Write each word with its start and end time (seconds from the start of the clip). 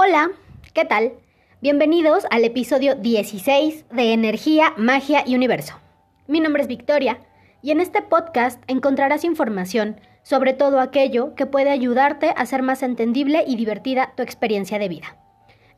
Hola, 0.00 0.30
¿qué 0.74 0.84
tal? 0.84 1.14
Bienvenidos 1.60 2.24
al 2.30 2.44
episodio 2.44 2.94
16 2.94 3.86
de 3.90 4.12
Energía, 4.12 4.72
Magia 4.76 5.24
y 5.26 5.34
Universo. 5.34 5.74
Mi 6.28 6.38
nombre 6.38 6.62
es 6.62 6.68
Victoria 6.68 7.18
y 7.62 7.72
en 7.72 7.80
este 7.80 8.00
podcast 8.00 8.62
encontrarás 8.68 9.24
información 9.24 10.00
sobre 10.22 10.52
todo 10.52 10.78
aquello 10.78 11.34
que 11.34 11.46
puede 11.46 11.70
ayudarte 11.70 12.28
a 12.28 12.42
hacer 12.42 12.62
más 12.62 12.84
entendible 12.84 13.42
y 13.44 13.56
divertida 13.56 14.12
tu 14.16 14.22
experiencia 14.22 14.78
de 14.78 14.88
vida. 14.88 15.16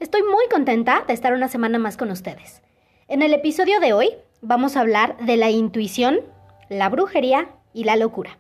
Estoy 0.01 0.23
muy 0.23 0.46
contenta 0.50 1.02
de 1.07 1.14
estar 1.14 1.32
una 1.32 1.48
semana 1.48 1.79
más 1.79 1.96
con 1.96 2.11
ustedes. 2.11 2.61
En 3.09 3.23
el 3.23 3.32
episodio 3.32 3.80
de 3.80 3.95
hoy 3.95 4.11
vamos 4.43 4.77
a 4.77 4.80
hablar 4.80 5.16
de 5.25 5.39
la 5.39 5.48
intuición, 5.48 6.21
la 6.68 6.91
brujería 6.91 7.48
y 7.73 7.84
la 7.84 7.96
locura. 7.96 8.39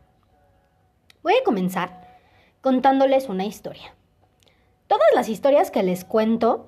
Voy 1.22 1.32
a 1.40 1.42
comenzar 1.42 2.20
contándoles 2.60 3.30
una 3.30 3.46
historia. 3.46 3.94
Todas 4.90 5.06
las 5.14 5.28
historias 5.28 5.70
que 5.70 5.84
les 5.84 6.04
cuento 6.04 6.66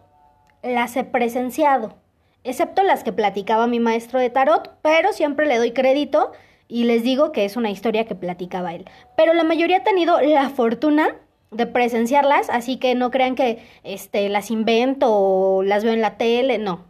las 0.63 0.95
he 0.95 1.03
presenciado, 1.03 1.97
excepto 2.45 2.85
las 2.85 3.03
que 3.03 3.13
platicaba 3.13 3.67
mi 3.67 3.81
maestro 3.81 4.21
de 4.21 4.31
tarot, 4.31 4.77
pero 4.81 5.13
siempre 5.13 5.45
le 5.45 5.59
doy 5.59 5.73
crédito 5.73 6.31
y 6.69 6.85
les 6.85 7.03
digo 7.03 7.33
que 7.33 7.45
es 7.45 7.57
una 7.57 7.71
historia 7.71 8.05
que 8.05 8.15
platicaba 8.15 8.75
él. 8.75 8.89
Pero 9.17 9.33
la 9.35 9.43
mayoría 9.43 9.79
ha 9.79 9.83
tenido 9.83 10.21
la 10.21 10.51
fortuna 10.51 11.17
de 11.51 11.67
presenciarlas, 11.67 12.49
así 12.49 12.77
que 12.77 12.95
no 12.95 13.11
crean 13.11 13.35
que 13.35 13.67
este, 13.83 14.29
las 14.29 14.53
invento 14.53 15.09
o 15.11 15.65
las 15.65 15.83
veo 15.83 15.93
en 15.93 16.01
la 16.01 16.17
tele, 16.17 16.59
no. 16.59 16.85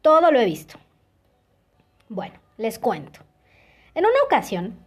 Todo 0.00 0.30
lo 0.30 0.38
he 0.38 0.44
visto. 0.44 0.78
Bueno, 2.08 2.36
les 2.56 2.78
cuento. 2.78 3.18
En 3.96 4.04
una 4.04 4.22
ocasión, 4.24 4.78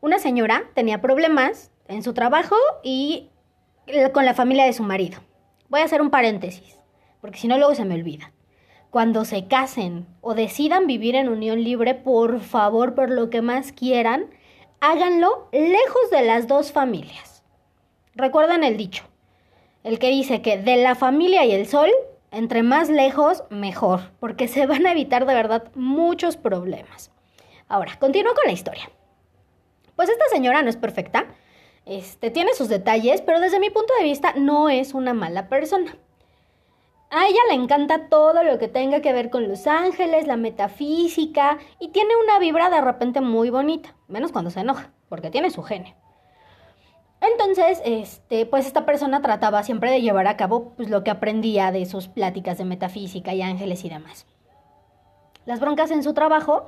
una 0.00 0.18
señora 0.18 0.70
tenía 0.72 1.02
problemas 1.02 1.70
en 1.86 2.02
su 2.02 2.14
trabajo 2.14 2.56
y 2.82 3.28
con 4.14 4.24
la 4.24 4.32
familia 4.32 4.64
de 4.64 4.72
su 4.72 4.82
marido. 4.82 5.18
Voy 5.68 5.80
a 5.80 5.84
hacer 5.84 6.02
un 6.02 6.10
paréntesis, 6.10 6.78
porque 7.20 7.38
si 7.38 7.48
no 7.48 7.56
luego 7.58 7.74
se 7.74 7.84
me 7.84 7.94
olvida. 7.94 8.32
Cuando 8.90 9.24
se 9.24 9.48
casen 9.48 10.06
o 10.20 10.34
decidan 10.34 10.86
vivir 10.86 11.16
en 11.16 11.28
unión 11.28 11.64
libre, 11.64 11.94
por 11.94 12.40
favor, 12.40 12.94
por 12.94 13.10
lo 13.10 13.30
que 13.30 13.42
más 13.42 13.72
quieran, 13.72 14.26
háganlo 14.80 15.48
lejos 15.52 16.10
de 16.10 16.22
las 16.22 16.46
dos 16.46 16.70
familias. 16.70 17.42
Recuerden 18.14 18.62
el 18.62 18.76
dicho, 18.76 19.04
el 19.82 19.98
que 19.98 20.10
dice 20.10 20.42
que 20.42 20.58
de 20.58 20.76
la 20.76 20.94
familia 20.94 21.44
y 21.44 21.52
el 21.52 21.66
sol, 21.66 21.90
entre 22.30 22.62
más 22.62 22.88
lejos, 22.88 23.42
mejor, 23.50 24.12
porque 24.20 24.46
se 24.46 24.66
van 24.66 24.86
a 24.86 24.92
evitar 24.92 25.26
de 25.26 25.34
verdad 25.34 25.72
muchos 25.74 26.36
problemas. 26.36 27.10
Ahora, 27.68 27.96
continúo 27.98 28.34
con 28.34 28.46
la 28.46 28.52
historia. 28.52 28.90
Pues 29.96 30.08
esta 30.08 30.26
señora 30.28 30.62
no 30.62 30.68
es 30.68 30.76
perfecta, 30.76 31.26
este, 31.86 32.30
tiene 32.30 32.54
sus 32.54 32.68
detalles, 32.68 33.20
pero 33.20 33.40
desde 33.40 33.60
mi 33.60 33.70
punto 33.70 33.92
de 33.98 34.04
vista 34.04 34.34
no 34.36 34.68
es 34.68 34.94
una 34.94 35.14
mala 35.14 35.48
persona. 35.48 35.96
A 37.10 37.28
ella 37.28 37.40
le 37.48 37.54
encanta 37.54 38.08
todo 38.08 38.42
lo 38.42 38.58
que 38.58 38.68
tenga 38.68 39.00
que 39.00 39.12
ver 39.12 39.30
con 39.30 39.46
los 39.46 39.66
ángeles, 39.66 40.26
la 40.26 40.36
metafísica, 40.36 41.58
y 41.78 41.88
tiene 41.88 42.10
una 42.24 42.38
vibra 42.38 42.70
de 42.70 42.80
repente 42.80 43.20
muy 43.20 43.50
bonita, 43.50 43.94
menos 44.08 44.32
cuando 44.32 44.50
se 44.50 44.60
enoja, 44.60 44.90
porque 45.08 45.30
tiene 45.30 45.50
su 45.50 45.62
genio. 45.62 45.94
Entonces, 47.20 47.80
este, 47.84 48.46
pues 48.46 48.66
esta 48.66 48.84
persona 48.84 49.22
trataba 49.22 49.62
siempre 49.62 49.90
de 49.90 50.02
llevar 50.02 50.26
a 50.26 50.36
cabo 50.36 50.72
pues, 50.76 50.90
lo 50.90 51.04
que 51.04 51.10
aprendía 51.10 51.70
de 51.70 51.86
sus 51.86 52.08
pláticas 52.08 52.58
de 52.58 52.64
metafísica 52.64 53.32
y 53.32 53.42
ángeles 53.42 53.84
y 53.84 53.88
demás. 53.88 54.26
Las 55.46 55.60
broncas 55.60 55.90
en 55.90 56.02
su 56.02 56.14
trabajo 56.14 56.66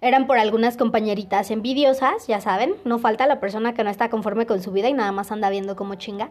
eran 0.00 0.26
por 0.26 0.38
algunas 0.38 0.76
compañeritas 0.76 1.50
envidiosas, 1.50 2.26
ya 2.26 2.40
saben, 2.40 2.74
no 2.84 2.98
falta 2.98 3.26
la 3.26 3.40
persona 3.40 3.74
que 3.74 3.84
no 3.84 3.90
está 3.90 4.08
conforme 4.08 4.46
con 4.46 4.62
su 4.62 4.70
vida 4.72 4.88
y 4.88 4.92
nada 4.92 5.12
más 5.12 5.32
anda 5.32 5.50
viendo 5.50 5.76
como 5.76 5.96
chinga. 5.96 6.30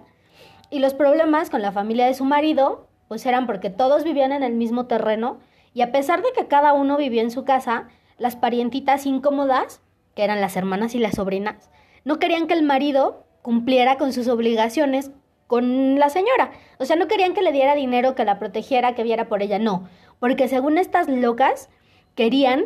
Y 0.69 0.79
los 0.79 0.93
problemas 0.93 1.49
con 1.49 1.61
la 1.61 1.71
familia 1.71 2.05
de 2.05 2.13
su 2.13 2.25
marido, 2.25 2.87
pues 3.07 3.25
eran 3.25 3.45
porque 3.45 3.69
todos 3.69 4.03
vivían 4.03 4.31
en 4.31 4.43
el 4.43 4.53
mismo 4.53 4.85
terreno 4.85 5.39
y 5.73 5.81
a 5.81 5.91
pesar 5.91 6.21
de 6.21 6.29
que 6.35 6.47
cada 6.47 6.73
uno 6.73 6.97
vivía 6.97 7.21
en 7.21 7.31
su 7.31 7.43
casa, 7.43 7.87
las 8.17 8.35
parientitas 8.35 9.05
incómodas, 9.05 9.81
que 10.15 10.23
eran 10.23 10.41
las 10.41 10.55
hermanas 10.55 10.95
y 10.95 10.99
las 10.99 11.15
sobrinas, 11.15 11.69
no 12.03 12.19
querían 12.19 12.47
que 12.47 12.53
el 12.53 12.63
marido 12.63 13.25
cumpliera 13.41 13.97
con 13.97 14.13
sus 14.13 14.27
obligaciones 14.27 15.11
con 15.45 15.99
la 15.99 16.09
señora. 16.09 16.51
O 16.79 16.85
sea, 16.85 16.95
no 16.95 17.07
querían 17.07 17.33
que 17.33 17.41
le 17.41 17.51
diera 17.51 17.75
dinero, 17.75 18.15
que 18.15 18.25
la 18.25 18.39
protegiera, 18.39 18.95
que 18.95 19.03
viera 19.03 19.27
por 19.27 19.41
ella, 19.41 19.59
no. 19.59 19.87
Porque 20.19 20.47
según 20.47 20.77
estas 20.77 21.07
locas, 21.07 21.69
querían 22.15 22.65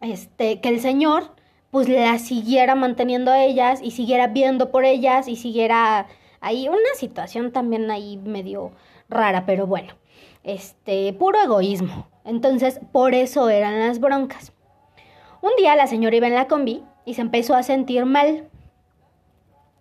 este, 0.00 0.60
que 0.60 0.68
el 0.68 0.80
Señor 0.80 1.32
pues 1.70 1.88
la 1.88 2.18
siguiera 2.18 2.74
manteniendo 2.74 3.30
a 3.30 3.44
ellas 3.44 3.80
y 3.82 3.90
siguiera 3.90 4.28
viendo 4.28 4.70
por 4.70 4.84
ellas 4.84 5.28
y 5.28 5.36
siguiera 5.36 6.06
ahí 6.40 6.68
una 6.68 6.78
situación 6.96 7.52
también 7.52 7.90
ahí 7.90 8.16
medio 8.16 8.72
rara, 9.08 9.44
pero 9.44 9.66
bueno, 9.66 9.94
este, 10.44 11.12
puro 11.12 11.40
egoísmo. 11.40 12.08
Entonces, 12.24 12.80
por 12.92 13.14
eso 13.14 13.48
eran 13.48 13.78
las 13.80 14.00
broncas. 14.00 14.52
Un 15.40 15.52
día 15.56 15.76
la 15.76 15.86
señora 15.86 16.16
iba 16.16 16.26
en 16.26 16.34
la 16.34 16.48
combi 16.48 16.82
y 17.04 17.14
se 17.14 17.22
empezó 17.22 17.54
a 17.54 17.62
sentir 17.62 18.04
mal. 18.04 18.48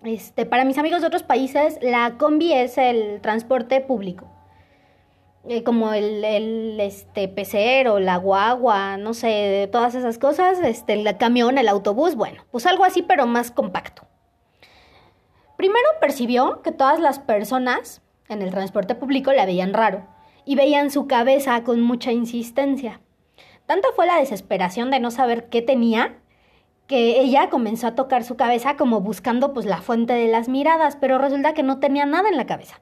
Este, 0.04 0.46
para 0.46 0.66
mis 0.66 0.78
amigos 0.78 1.02
de 1.02 1.08
otros 1.08 1.24
países, 1.24 1.80
la 1.82 2.18
combi 2.18 2.54
es 2.54 2.78
el 2.78 3.20
transporte 3.22 3.82
público. 3.82 4.37
Eh, 5.50 5.64
como 5.64 5.94
el, 5.94 6.26
el 6.26 6.78
este, 6.82 7.30
pecero, 7.30 8.00
la 8.00 8.18
guagua, 8.18 8.98
no 8.98 9.14
sé, 9.14 9.70
todas 9.72 9.96
esas 9.96 10.18
cosas, 10.18 10.60
este, 10.60 10.92
el 10.92 11.18
camión, 11.18 11.58
el 11.58 11.70
autobús, 11.70 12.16
bueno, 12.16 12.44
pues 12.52 12.66
algo 12.66 12.84
así, 12.84 13.02
pero 13.02 13.26
más 13.28 13.52
compacto. 13.52 14.08
Primero 15.56 15.88
percibió 16.02 16.62
que 16.64 16.74
todas 16.74 17.00
las 17.00 17.20
personas 17.20 18.02
en 18.28 18.42
el 18.42 18.52
transporte 18.52 18.94
público 18.94 19.32
la 19.32 19.46
veían 19.46 19.74
raro 19.74 20.06
y 20.44 20.56
veían 20.56 20.92
su 20.92 21.08
cabeza 21.08 21.64
con 21.64 21.82
mucha 21.82 22.12
insistencia. 22.12 23.00
Tanta 23.66 23.88
fue 23.96 24.06
la 24.06 24.20
desesperación 24.20 24.92
de 24.92 25.00
no 25.00 25.12
saber 25.12 25.48
qué 25.48 25.62
tenía 25.62 26.20
que 26.88 27.22
ella 27.22 27.50
comenzó 27.50 27.88
a 27.88 27.96
tocar 27.96 28.24
su 28.24 28.36
cabeza 28.36 28.76
como 28.76 29.00
buscando 29.00 29.54
pues 29.54 29.66
la 29.66 29.82
fuente 29.82 30.14
de 30.14 30.28
las 30.28 30.50
miradas, 30.50 30.98
pero 30.98 31.18
resulta 31.18 31.54
que 31.54 31.64
no 31.64 31.80
tenía 31.80 32.06
nada 32.06 32.30
en 32.30 32.38
la 32.38 32.46
cabeza. 32.46 32.82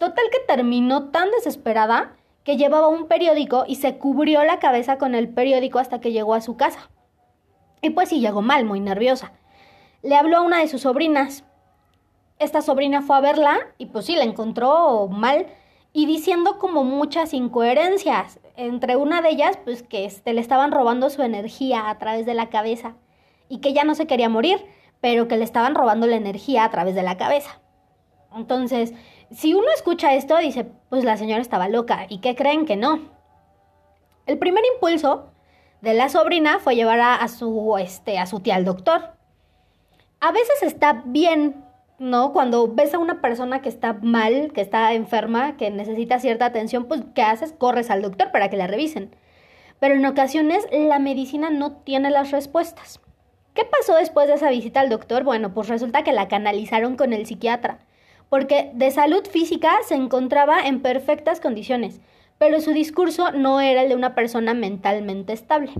Total 0.00 0.24
que 0.32 0.38
terminó 0.46 1.10
tan 1.10 1.30
desesperada 1.30 2.16
que 2.42 2.56
llevaba 2.56 2.88
un 2.88 3.06
periódico 3.06 3.64
y 3.66 3.74
se 3.74 3.98
cubrió 3.98 4.42
la 4.44 4.58
cabeza 4.58 4.96
con 4.96 5.14
el 5.14 5.28
periódico 5.28 5.78
hasta 5.78 6.00
que 6.00 6.10
llegó 6.10 6.32
a 6.32 6.40
su 6.40 6.56
casa. 6.56 6.88
Y 7.82 7.90
pues 7.90 8.08
sí, 8.08 8.18
llegó 8.18 8.40
mal, 8.40 8.64
muy 8.64 8.80
nerviosa. 8.80 9.34
Le 10.00 10.16
habló 10.16 10.38
a 10.38 10.40
una 10.40 10.60
de 10.60 10.68
sus 10.68 10.80
sobrinas. 10.80 11.44
Esta 12.38 12.62
sobrina 12.62 13.02
fue 13.02 13.14
a 13.14 13.20
verla 13.20 13.58
y 13.76 13.86
pues 13.86 14.06
sí, 14.06 14.16
la 14.16 14.24
encontró 14.24 15.06
mal 15.08 15.48
y 15.92 16.06
diciendo 16.06 16.58
como 16.58 16.82
muchas 16.82 17.34
incoherencias. 17.34 18.40
Entre 18.56 18.96
una 18.96 19.20
de 19.20 19.28
ellas, 19.28 19.58
pues 19.64 19.82
que 19.82 20.06
este, 20.06 20.32
le 20.32 20.40
estaban 20.40 20.72
robando 20.72 21.10
su 21.10 21.20
energía 21.20 21.90
a 21.90 21.98
través 21.98 22.24
de 22.24 22.32
la 22.32 22.48
cabeza 22.48 22.94
y 23.50 23.58
que 23.58 23.74
ya 23.74 23.84
no 23.84 23.94
se 23.94 24.06
quería 24.06 24.30
morir, 24.30 24.64
pero 25.02 25.28
que 25.28 25.36
le 25.36 25.44
estaban 25.44 25.74
robando 25.74 26.06
la 26.06 26.16
energía 26.16 26.64
a 26.64 26.70
través 26.70 26.94
de 26.94 27.02
la 27.02 27.18
cabeza. 27.18 27.60
Entonces, 28.34 28.94
si 29.32 29.54
uno 29.54 29.66
escucha 29.74 30.14
esto, 30.14 30.36
dice, 30.38 30.66
pues 30.88 31.04
la 31.04 31.16
señora 31.16 31.40
estaba 31.40 31.68
loca. 31.68 32.06
¿Y 32.08 32.18
qué 32.18 32.34
creen 32.34 32.66
que 32.66 32.76
no? 32.76 33.00
El 34.26 34.38
primer 34.38 34.64
impulso 34.74 35.30
de 35.80 35.94
la 35.94 36.08
sobrina 36.08 36.58
fue 36.58 36.74
llevar 36.74 37.00
a, 37.00 37.26
su, 37.28 37.76
este, 37.78 38.18
a 38.18 38.26
su 38.26 38.40
tía 38.40 38.56
al 38.56 38.64
doctor. 38.64 39.12
A 40.20 40.32
veces 40.32 40.62
está 40.62 41.02
bien, 41.06 41.64
¿no? 41.98 42.32
Cuando 42.32 42.68
ves 42.68 42.92
a 42.92 42.98
una 42.98 43.20
persona 43.20 43.62
que 43.62 43.68
está 43.68 43.94
mal, 43.94 44.52
que 44.52 44.60
está 44.60 44.92
enferma, 44.94 45.56
que 45.56 45.70
necesita 45.70 46.18
cierta 46.18 46.46
atención, 46.46 46.86
pues 46.86 47.02
¿qué 47.14 47.22
haces? 47.22 47.52
Corres 47.52 47.90
al 47.90 48.02
doctor 48.02 48.32
para 48.32 48.50
que 48.50 48.56
la 48.56 48.66
revisen. 48.66 49.14
Pero 49.78 49.94
en 49.94 50.04
ocasiones 50.04 50.66
la 50.72 50.98
medicina 50.98 51.50
no 51.50 51.72
tiene 51.72 52.10
las 52.10 52.32
respuestas. 52.32 53.00
¿Qué 53.54 53.64
pasó 53.64 53.94
después 53.94 54.28
de 54.28 54.34
esa 54.34 54.50
visita 54.50 54.80
al 54.80 54.90
doctor? 54.90 55.24
Bueno, 55.24 55.54
pues 55.54 55.68
resulta 55.68 56.04
que 56.04 56.12
la 56.12 56.28
canalizaron 56.28 56.96
con 56.96 57.12
el 57.12 57.26
psiquiatra 57.26 57.78
porque 58.30 58.70
de 58.72 58.90
salud 58.90 59.26
física 59.26 59.72
se 59.84 59.96
encontraba 59.96 60.66
en 60.66 60.80
perfectas 60.80 61.40
condiciones, 61.40 62.00
pero 62.38 62.60
su 62.62 62.70
discurso 62.70 63.32
no 63.32 63.60
era 63.60 63.82
el 63.82 63.90
de 63.90 63.96
una 63.96 64.14
persona 64.14 64.54
mentalmente 64.54 65.34
estable. 65.34 65.72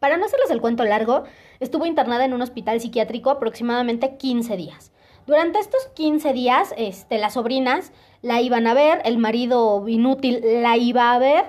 Para 0.00 0.16
no 0.16 0.26
hacerles 0.26 0.50
el 0.50 0.60
cuento 0.60 0.84
largo, 0.84 1.24
estuvo 1.60 1.86
internada 1.86 2.24
en 2.24 2.34
un 2.34 2.42
hospital 2.42 2.80
psiquiátrico 2.80 3.30
aproximadamente 3.30 4.16
15 4.16 4.56
días. 4.56 4.92
Durante 5.26 5.58
estos 5.58 5.86
15 5.94 6.32
días, 6.32 6.74
este, 6.76 7.18
las 7.18 7.34
sobrinas 7.34 7.92
la 8.22 8.40
iban 8.40 8.66
a 8.66 8.74
ver, 8.74 9.00
el 9.04 9.18
marido 9.18 9.86
inútil 9.88 10.40
la 10.62 10.76
iba 10.76 11.12
a 11.12 11.18
ver. 11.18 11.44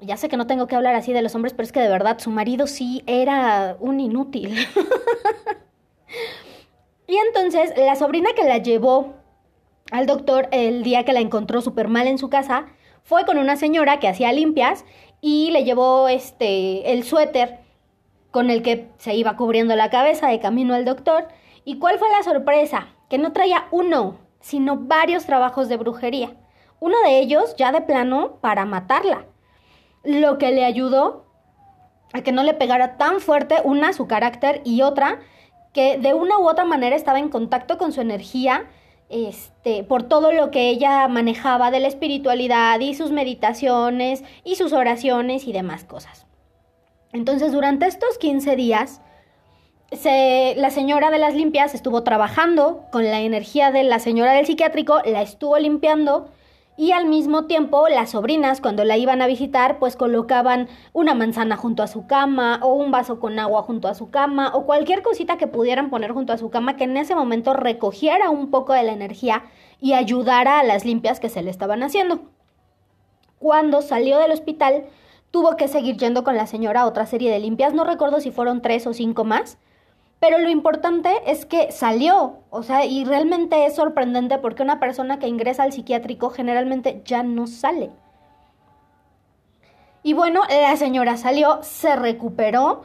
Ya 0.00 0.16
sé 0.16 0.28
que 0.28 0.36
no 0.36 0.46
tengo 0.46 0.66
que 0.66 0.76
hablar 0.76 0.94
así 0.94 1.12
de 1.12 1.22
los 1.22 1.34
hombres, 1.34 1.52
pero 1.52 1.64
es 1.64 1.72
que 1.72 1.80
de 1.80 1.88
verdad 1.88 2.18
su 2.18 2.30
marido 2.30 2.66
sí 2.66 3.02
era 3.06 3.76
un 3.80 4.00
inútil. 4.00 4.54
Y 7.06 7.16
entonces 7.16 7.72
la 7.76 7.96
sobrina 7.96 8.30
que 8.34 8.44
la 8.44 8.58
llevó 8.58 9.14
al 9.90 10.06
doctor 10.06 10.48
el 10.50 10.82
día 10.82 11.04
que 11.04 11.12
la 11.12 11.20
encontró 11.20 11.60
súper 11.60 11.88
mal 11.88 12.06
en 12.06 12.18
su 12.18 12.30
casa 12.30 12.66
fue 13.02 13.26
con 13.26 13.38
una 13.38 13.56
señora 13.56 14.00
que 14.00 14.08
hacía 14.08 14.32
limpias 14.32 14.84
y 15.20 15.50
le 15.50 15.64
llevó 15.64 16.08
este 16.08 16.92
el 16.92 17.04
suéter 17.04 17.60
con 18.30 18.50
el 18.50 18.62
que 18.62 18.90
se 18.98 19.14
iba 19.14 19.36
cubriendo 19.36 19.76
la 19.76 19.90
cabeza 19.90 20.28
de 20.28 20.40
camino 20.40 20.74
al 20.74 20.84
doctor. 20.84 21.28
¿Y 21.64 21.78
cuál 21.78 21.98
fue 21.98 22.10
la 22.10 22.22
sorpresa? 22.22 22.88
Que 23.08 23.18
no 23.18 23.32
traía 23.32 23.66
uno, 23.70 24.18
sino 24.40 24.76
varios 24.76 25.24
trabajos 25.24 25.68
de 25.68 25.76
brujería. 25.76 26.34
Uno 26.80 26.96
de 27.04 27.20
ellos 27.20 27.54
ya 27.56 27.70
de 27.70 27.80
plano 27.80 28.38
para 28.40 28.64
matarla, 28.64 29.26
lo 30.02 30.36
que 30.38 30.50
le 30.50 30.64
ayudó 30.64 31.26
a 32.12 32.22
que 32.22 32.32
no 32.32 32.42
le 32.42 32.54
pegara 32.54 32.96
tan 32.96 33.20
fuerte 33.20 33.56
una 33.64 33.92
su 33.92 34.06
carácter 34.06 34.60
y 34.64 34.82
otra 34.82 35.20
que 35.74 35.98
de 35.98 36.14
una 36.14 36.38
u 36.38 36.48
otra 36.48 36.64
manera 36.64 36.96
estaba 36.96 37.18
en 37.18 37.28
contacto 37.28 37.76
con 37.76 37.92
su 37.92 38.00
energía 38.00 38.70
este, 39.10 39.84
por 39.84 40.04
todo 40.04 40.32
lo 40.32 40.50
que 40.50 40.70
ella 40.70 41.06
manejaba 41.08 41.70
de 41.70 41.80
la 41.80 41.88
espiritualidad 41.88 42.80
y 42.80 42.94
sus 42.94 43.10
meditaciones 43.10 44.24
y 44.44 44.54
sus 44.56 44.72
oraciones 44.72 45.46
y 45.46 45.52
demás 45.52 45.84
cosas. 45.84 46.26
Entonces, 47.12 47.52
durante 47.52 47.86
estos 47.86 48.16
15 48.18 48.56
días, 48.56 49.02
la 50.56 50.70
señora 50.70 51.10
de 51.10 51.18
las 51.18 51.34
limpias 51.34 51.74
estuvo 51.74 52.02
trabajando 52.02 52.86
con 52.90 53.04
la 53.04 53.20
energía 53.20 53.70
de 53.70 53.84
la 53.84 53.98
señora 53.98 54.32
del 54.32 54.46
psiquiátrico, 54.46 55.00
la 55.04 55.22
estuvo 55.22 55.58
limpiando 55.58 56.28
y 56.76 56.92
al 56.92 57.06
mismo 57.06 57.44
tiempo 57.44 57.88
las 57.88 58.10
sobrinas 58.10 58.60
cuando 58.60 58.84
la 58.84 58.96
iban 58.96 59.22
a 59.22 59.26
visitar 59.26 59.78
pues 59.78 59.96
colocaban 59.96 60.68
una 60.92 61.14
manzana 61.14 61.56
junto 61.56 61.82
a 61.82 61.86
su 61.86 62.06
cama 62.06 62.58
o 62.62 62.72
un 62.72 62.90
vaso 62.90 63.20
con 63.20 63.38
agua 63.38 63.62
junto 63.62 63.86
a 63.86 63.94
su 63.94 64.10
cama 64.10 64.50
o 64.54 64.66
cualquier 64.66 65.02
cosita 65.02 65.38
que 65.38 65.46
pudieran 65.46 65.90
poner 65.90 66.12
junto 66.12 66.32
a 66.32 66.38
su 66.38 66.50
cama 66.50 66.76
que 66.76 66.84
en 66.84 66.96
ese 66.96 67.14
momento 67.14 67.54
recogiera 67.54 68.30
un 68.30 68.50
poco 68.50 68.72
de 68.72 68.82
la 68.82 68.92
energía 68.92 69.44
y 69.80 69.92
ayudara 69.92 70.58
a 70.58 70.64
las 70.64 70.84
limpias 70.84 71.20
que 71.20 71.28
se 71.28 71.42
le 71.42 71.50
estaban 71.50 71.82
haciendo. 71.82 72.22
Cuando 73.38 73.82
salió 73.82 74.18
del 74.18 74.32
hospital 74.32 74.86
tuvo 75.30 75.56
que 75.56 75.68
seguir 75.68 75.96
yendo 75.96 76.24
con 76.24 76.36
la 76.36 76.46
señora 76.46 76.82
a 76.82 76.86
otra 76.86 77.06
serie 77.06 77.30
de 77.30 77.40
limpias, 77.40 77.74
no 77.74 77.84
recuerdo 77.84 78.20
si 78.20 78.30
fueron 78.30 78.62
tres 78.62 78.86
o 78.86 78.94
cinco 78.94 79.24
más, 79.24 79.58
pero 80.20 80.38
lo 80.38 80.48
importante 80.48 81.10
es 81.26 81.44
que 81.44 81.70
salió, 81.72 82.38
o 82.50 82.62
sea, 82.62 82.84
y 82.86 83.04
realmente 83.04 83.66
es 83.66 83.76
sorprendente 83.76 84.38
porque 84.38 84.62
una 84.62 84.80
persona 84.80 85.18
que 85.18 85.28
ingresa 85.28 85.64
al 85.64 85.72
psiquiátrico 85.72 86.30
generalmente 86.30 87.02
ya 87.04 87.22
no 87.22 87.46
sale. 87.46 87.90
Y 90.02 90.12
bueno, 90.12 90.42
la 90.48 90.76
señora 90.76 91.16
salió, 91.16 91.62
se 91.62 91.96
recuperó 91.96 92.84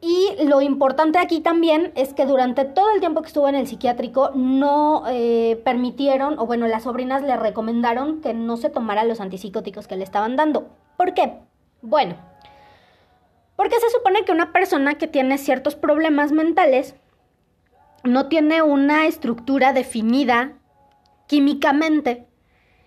y 0.00 0.44
lo 0.44 0.60
importante 0.62 1.18
aquí 1.18 1.40
también 1.40 1.92
es 1.96 2.14
que 2.14 2.24
durante 2.24 2.64
todo 2.64 2.90
el 2.94 3.00
tiempo 3.00 3.20
que 3.20 3.28
estuvo 3.28 3.48
en 3.48 3.56
el 3.56 3.66
psiquiátrico 3.66 4.30
no 4.34 5.02
eh, 5.08 5.60
permitieron, 5.64 6.38
o 6.38 6.46
bueno, 6.46 6.68
las 6.68 6.84
sobrinas 6.84 7.22
le 7.22 7.36
recomendaron 7.36 8.20
que 8.20 8.32
no 8.32 8.56
se 8.56 8.70
tomara 8.70 9.04
los 9.04 9.20
antipsicóticos 9.20 9.88
que 9.88 9.96
le 9.96 10.04
estaban 10.04 10.36
dando. 10.36 10.68
¿Por 10.96 11.14
qué? 11.14 11.40
Bueno, 11.82 12.14
porque 13.58 13.80
se 13.80 13.90
supone 13.90 14.24
que 14.24 14.30
una 14.30 14.52
persona 14.52 14.98
que 14.98 15.08
tiene 15.08 15.36
ciertos 15.36 15.74
problemas 15.74 16.30
mentales 16.30 16.94
no 18.04 18.28
tiene 18.28 18.62
una 18.62 19.08
estructura 19.08 19.72
definida 19.72 20.52
químicamente. 21.26 22.24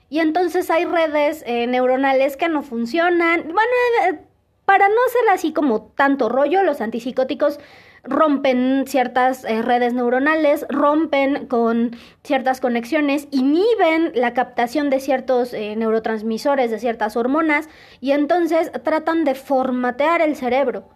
Y 0.07 0.19
entonces 0.19 0.69
hay 0.69 0.85
redes 0.85 1.43
eh, 1.45 1.67
neuronales 1.67 2.37
que 2.37 2.47
no 2.47 2.63
funcionan. 2.63 3.41
Bueno, 3.43 3.59
eh, 4.07 4.21
para 4.63 4.87
no 4.87 4.95
ser 5.11 5.29
así 5.33 5.51
como 5.51 5.87
tanto 5.87 6.29
rollo, 6.29 6.63
los 6.63 6.79
antipsicóticos 6.79 7.59
rompen 8.03 8.85
ciertas 8.87 9.43
eh, 9.45 9.61
redes 9.61 9.93
neuronales, 9.93 10.65
rompen 10.69 11.47
con 11.47 11.95
ciertas 12.23 12.59
conexiones, 12.59 13.27
inhiben 13.31 14.11
la 14.15 14.33
captación 14.33 14.89
de 14.89 14.99
ciertos 14.99 15.53
eh, 15.53 15.75
neurotransmisores, 15.75 16.71
de 16.71 16.79
ciertas 16.79 17.15
hormonas, 17.15 17.69
y 17.99 18.11
entonces 18.11 18.71
tratan 18.83 19.23
de 19.23 19.35
formatear 19.35 20.21
el 20.21 20.35
cerebro. 20.35 20.89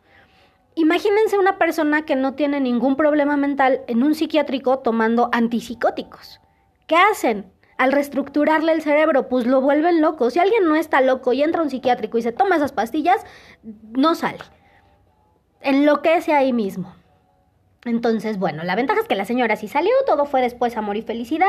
Imagínense 0.75 1.37
una 1.37 1.57
persona 1.57 2.05
que 2.05 2.15
no 2.15 2.33
tiene 2.33 2.59
ningún 2.59 2.97
problema 2.97 3.37
mental 3.37 3.81
en 3.87 4.03
un 4.03 4.15
psiquiátrico 4.15 4.79
tomando 4.79 5.29
antipsicóticos. 5.31 6.41
¿Qué 6.87 6.97
hacen? 6.97 7.51
Al 7.77 7.91
reestructurarle 7.91 8.71
el 8.71 8.81
cerebro, 8.81 9.27
pues 9.27 9.45
lo 9.45 9.61
vuelven 9.61 10.01
loco. 10.01 10.29
Si 10.29 10.39
alguien 10.39 10.65
no 10.65 10.75
está 10.75 11.01
loco 11.01 11.33
y 11.33 11.43
entra 11.43 11.61
a 11.61 11.63
un 11.63 11.69
psiquiátrico 11.69 12.17
y 12.17 12.21
se 12.21 12.31
toma 12.31 12.55
esas 12.55 12.71
pastillas, 12.71 13.25
no 13.63 14.15
sale 14.15 14.39
enloquece 15.61 16.33
ahí 16.33 16.53
mismo. 16.53 16.95
Entonces, 17.85 18.39
bueno, 18.39 18.63
la 18.63 18.75
ventaja 18.75 19.01
es 19.01 19.07
que 19.07 19.15
la 19.15 19.25
señora 19.25 19.55
sí 19.55 19.67
salió, 19.67 19.93
todo 20.07 20.25
fue 20.25 20.41
después 20.41 20.75
amor 20.75 20.97
y 20.97 21.03
felicidad. 21.03 21.47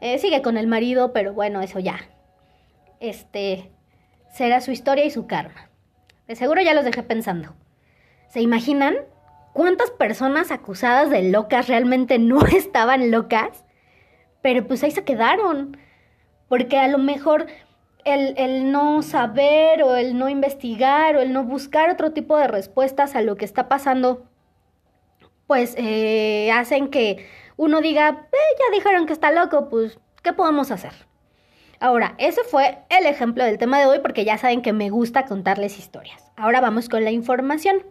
Eh, 0.00 0.18
sigue 0.18 0.42
con 0.42 0.56
el 0.56 0.66
marido, 0.66 1.12
pero 1.12 1.34
bueno, 1.34 1.60
eso 1.60 1.78
ya. 1.78 2.00
Este 3.00 3.70
será 4.32 4.60
su 4.60 4.70
historia 4.70 5.04
y 5.04 5.10
su 5.10 5.26
karma. 5.26 5.68
De 6.26 6.36
seguro 6.36 6.62
ya 6.62 6.74
los 6.74 6.84
dejé 6.84 7.02
pensando. 7.02 7.54
¿Se 8.28 8.40
imaginan 8.40 8.96
cuántas 9.52 9.90
personas 9.90 10.50
acusadas 10.50 11.10
de 11.10 11.22
locas 11.22 11.68
realmente 11.68 12.18
no 12.18 12.46
estaban 12.46 13.10
locas? 13.10 13.64
Pero 14.40 14.66
pues 14.66 14.82
ahí 14.84 14.90
se 14.90 15.04
quedaron. 15.04 15.76
Porque 16.48 16.78
a 16.78 16.88
lo 16.88 16.98
mejor 16.98 17.46
el, 18.08 18.70
no 18.72 19.02
saber 19.02 19.82
o 19.82 19.96
el 19.96 20.18
no 20.18 20.28
investigar 20.28 21.16
o 21.16 21.20
el 21.20 21.32
no 21.32 21.44
buscar 21.44 21.90
otro 21.90 22.12
tipo 22.12 22.36
de 22.36 22.48
respuestas 22.48 23.14
a 23.14 23.22
lo 23.22 23.36
que 23.36 23.44
está 23.44 23.68
pasando, 23.68 24.26
pues 25.46 25.74
eh, 25.78 26.50
hacen 26.52 26.88
que 26.88 27.26
uno 27.56 27.80
diga, 27.80 28.28
ya 28.32 28.76
dijeron 28.76 29.06
que 29.06 29.12
está 29.12 29.30
loco, 29.30 29.68
pues, 29.68 29.98
¿qué 30.22 30.32
podemos 30.32 30.70
hacer? 30.70 30.92
Ahora, 31.80 32.14
ese 32.18 32.42
fue 32.42 32.78
el 32.88 33.06
ejemplo 33.06 33.44
del 33.44 33.58
tema 33.58 33.78
de 33.78 33.86
hoy 33.86 34.00
porque 34.00 34.24
ya 34.24 34.36
saben 34.36 34.62
que 34.62 34.72
me 34.72 34.90
gusta 34.90 35.26
contarles 35.26 35.78
historias. 35.78 36.32
Ahora 36.36 36.60
vamos 36.60 36.88
con 36.88 37.04
la 37.04 37.12
información. 37.12 37.84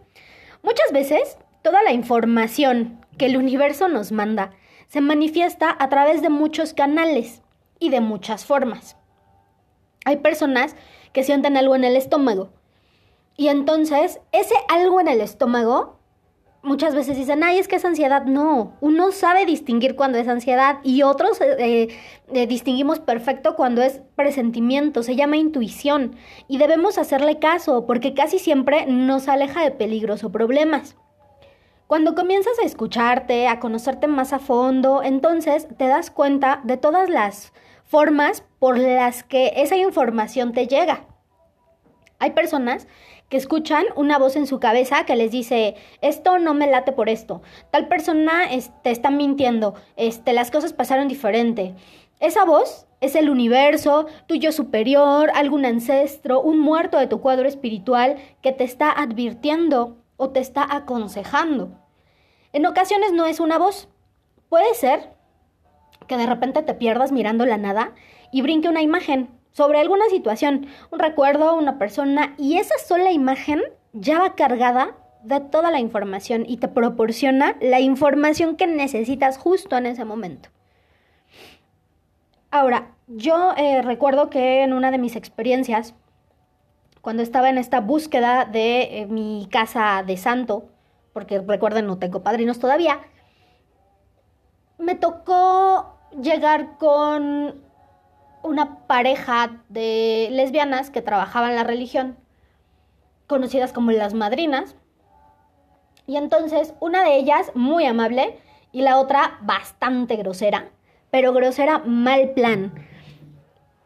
Muchas 0.62 0.92
veces, 0.92 1.38
toda 1.62 1.82
la 1.82 1.92
información 1.92 3.04
que 3.16 3.26
el 3.26 3.36
universo 3.36 3.88
nos 3.88 4.12
manda 4.12 4.50
se 4.88 5.00
manifiesta 5.00 5.74
a 5.78 5.88
través 5.88 6.20
de 6.20 6.28
muchos 6.28 6.74
canales 6.74 7.42
y 7.78 7.88
de 7.88 8.00
muchas 8.00 8.44
formas. 8.44 8.97
Hay 10.08 10.16
personas 10.16 10.74
que 11.12 11.22
sienten 11.22 11.58
algo 11.58 11.76
en 11.76 11.84
el 11.84 11.94
estómago. 11.94 12.48
Y 13.36 13.48
entonces, 13.48 14.20
ese 14.32 14.54
algo 14.70 15.02
en 15.02 15.08
el 15.08 15.20
estómago, 15.20 15.98
muchas 16.62 16.94
veces 16.94 17.18
dicen, 17.18 17.44
ay, 17.44 17.58
es 17.58 17.68
que 17.68 17.76
es 17.76 17.84
ansiedad. 17.84 18.24
No, 18.24 18.72
uno 18.80 19.12
sabe 19.12 19.44
distinguir 19.44 19.96
cuando 19.96 20.16
es 20.16 20.26
ansiedad 20.26 20.78
y 20.82 21.02
otros 21.02 21.42
eh, 21.42 21.88
eh, 22.32 22.46
distinguimos 22.46 23.00
perfecto 23.00 23.54
cuando 23.54 23.82
es 23.82 24.00
presentimiento, 24.16 25.02
se 25.02 25.14
llama 25.14 25.36
intuición. 25.36 26.16
Y 26.48 26.56
debemos 26.56 26.96
hacerle 26.96 27.38
caso 27.38 27.84
porque 27.84 28.14
casi 28.14 28.38
siempre 28.38 28.86
nos 28.86 29.28
aleja 29.28 29.62
de 29.62 29.72
peligros 29.72 30.24
o 30.24 30.32
problemas. 30.32 30.96
Cuando 31.86 32.14
comienzas 32.14 32.58
a 32.62 32.66
escucharte, 32.66 33.46
a 33.46 33.60
conocerte 33.60 34.06
más 34.06 34.32
a 34.32 34.38
fondo, 34.38 35.02
entonces 35.02 35.68
te 35.76 35.86
das 35.86 36.10
cuenta 36.10 36.62
de 36.64 36.78
todas 36.78 37.10
las 37.10 37.52
formas 37.88 38.44
por 38.58 38.78
las 38.78 39.24
que 39.24 39.54
esa 39.56 39.76
información 39.76 40.52
te 40.52 40.66
llega. 40.66 41.06
Hay 42.20 42.30
personas 42.30 42.86
que 43.28 43.36
escuchan 43.36 43.84
una 43.96 44.18
voz 44.18 44.36
en 44.36 44.46
su 44.46 44.58
cabeza 44.60 45.04
que 45.04 45.16
les 45.16 45.30
dice, 45.30 45.76
esto 46.00 46.38
no 46.38 46.54
me 46.54 46.66
late 46.66 46.92
por 46.92 47.08
esto, 47.08 47.42
tal 47.70 47.88
persona 47.88 48.48
te 48.48 48.56
este, 48.56 48.90
está 48.90 49.10
mintiendo, 49.10 49.74
este, 49.96 50.32
las 50.32 50.50
cosas 50.50 50.72
pasaron 50.72 51.08
diferente. 51.08 51.74
Esa 52.20 52.44
voz 52.44 52.86
es 53.00 53.14
el 53.14 53.30
universo, 53.30 54.06
tuyo 54.26 54.50
superior, 54.50 55.30
algún 55.34 55.64
ancestro, 55.64 56.40
un 56.40 56.58
muerto 56.58 56.98
de 56.98 57.06
tu 57.06 57.20
cuadro 57.20 57.46
espiritual 57.46 58.16
que 58.42 58.52
te 58.52 58.64
está 58.64 58.90
advirtiendo 58.90 59.98
o 60.16 60.30
te 60.30 60.40
está 60.40 60.66
aconsejando. 60.68 61.78
En 62.52 62.66
ocasiones 62.66 63.12
no 63.12 63.26
es 63.26 63.40
una 63.40 63.58
voz, 63.58 63.88
puede 64.48 64.74
ser 64.74 65.17
que 66.08 66.16
de 66.16 66.26
repente 66.26 66.62
te 66.62 66.74
pierdas 66.74 67.12
mirando 67.12 67.46
la 67.46 67.58
nada 67.58 67.92
y 68.32 68.42
brinque 68.42 68.68
una 68.68 68.82
imagen 68.82 69.28
sobre 69.52 69.80
alguna 69.80 70.08
situación, 70.08 70.66
un 70.90 70.98
recuerdo, 70.98 71.56
una 71.56 71.78
persona, 71.78 72.34
y 72.38 72.58
esa 72.58 72.76
sola 72.78 73.12
imagen 73.12 73.60
ya 73.92 74.18
va 74.18 74.34
cargada 74.34 74.96
de 75.22 75.40
toda 75.40 75.70
la 75.70 75.80
información 75.80 76.44
y 76.46 76.58
te 76.58 76.68
proporciona 76.68 77.56
la 77.60 77.80
información 77.80 78.56
que 78.56 78.66
necesitas 78.66 79.36
justo 79.36 79.76
en 79.76 79.86
ese 79.86 80.04
momento. 80.04 80.48
Ahora, 82.50 82.94
yo 83.08 83.52
eh, 83.56 83.82
recuerdo 83.82 84.30
que 84.30 84.62
en 84.62 84.72
una 84.72 84.90
de 84.90 84.98
mis 84.98 85.16
experiencias, 85.16 85.94
cuando 87.02 87.22
estaba 87.22 87.50
en 87.50 87.58
esta 87.58 87.80
búsqueda 87.80 88.44
de 88.44 89.00
eh, 89.00 89.06
mi 89.06 89.48
casa 89.50 90.02
de 90.06 90.16
santo, 90.16 90.68
porque 91.12 91.40
recuerden, 91.40 91.86
no 91.86 91.98
tengo 91.98 92.22
padrinos 92.22 92.58
todavía, 92.58 93.00
me 94.78 94.94
tocó 94.94 95.97
llegar 96.10 96.76
con 96.78 97.62
una 98.42 98.86
pareja 98.86 99.62
de 99.68 100.28
lesbianas 100.30 100.90
que 100.90 101.02
trabajaban 101.02 101.54
la 101.54 101.64
religión, 101.64 102.16
conocidas 103.26 103.72
como 103.72 103.90
las 103.90 104.14
madrinas. 104.14 104.76
Y 106.06 106.16
entonces 106.16 106.74
una 106.80 107.04
de 107.04 107.16
ellas 107.16 107.52
muy 107.54 107.84
amable 107.84 108.40
y 108.72 108.82
la 108.82 108.98
otra 108.98 109.38
bastante 109.42 110.16
grosera, 110.16 110.70
pero 111.10 111.32
grosera 111.32 111.78
mal 111.78 112.30
plan. 112.30 112.72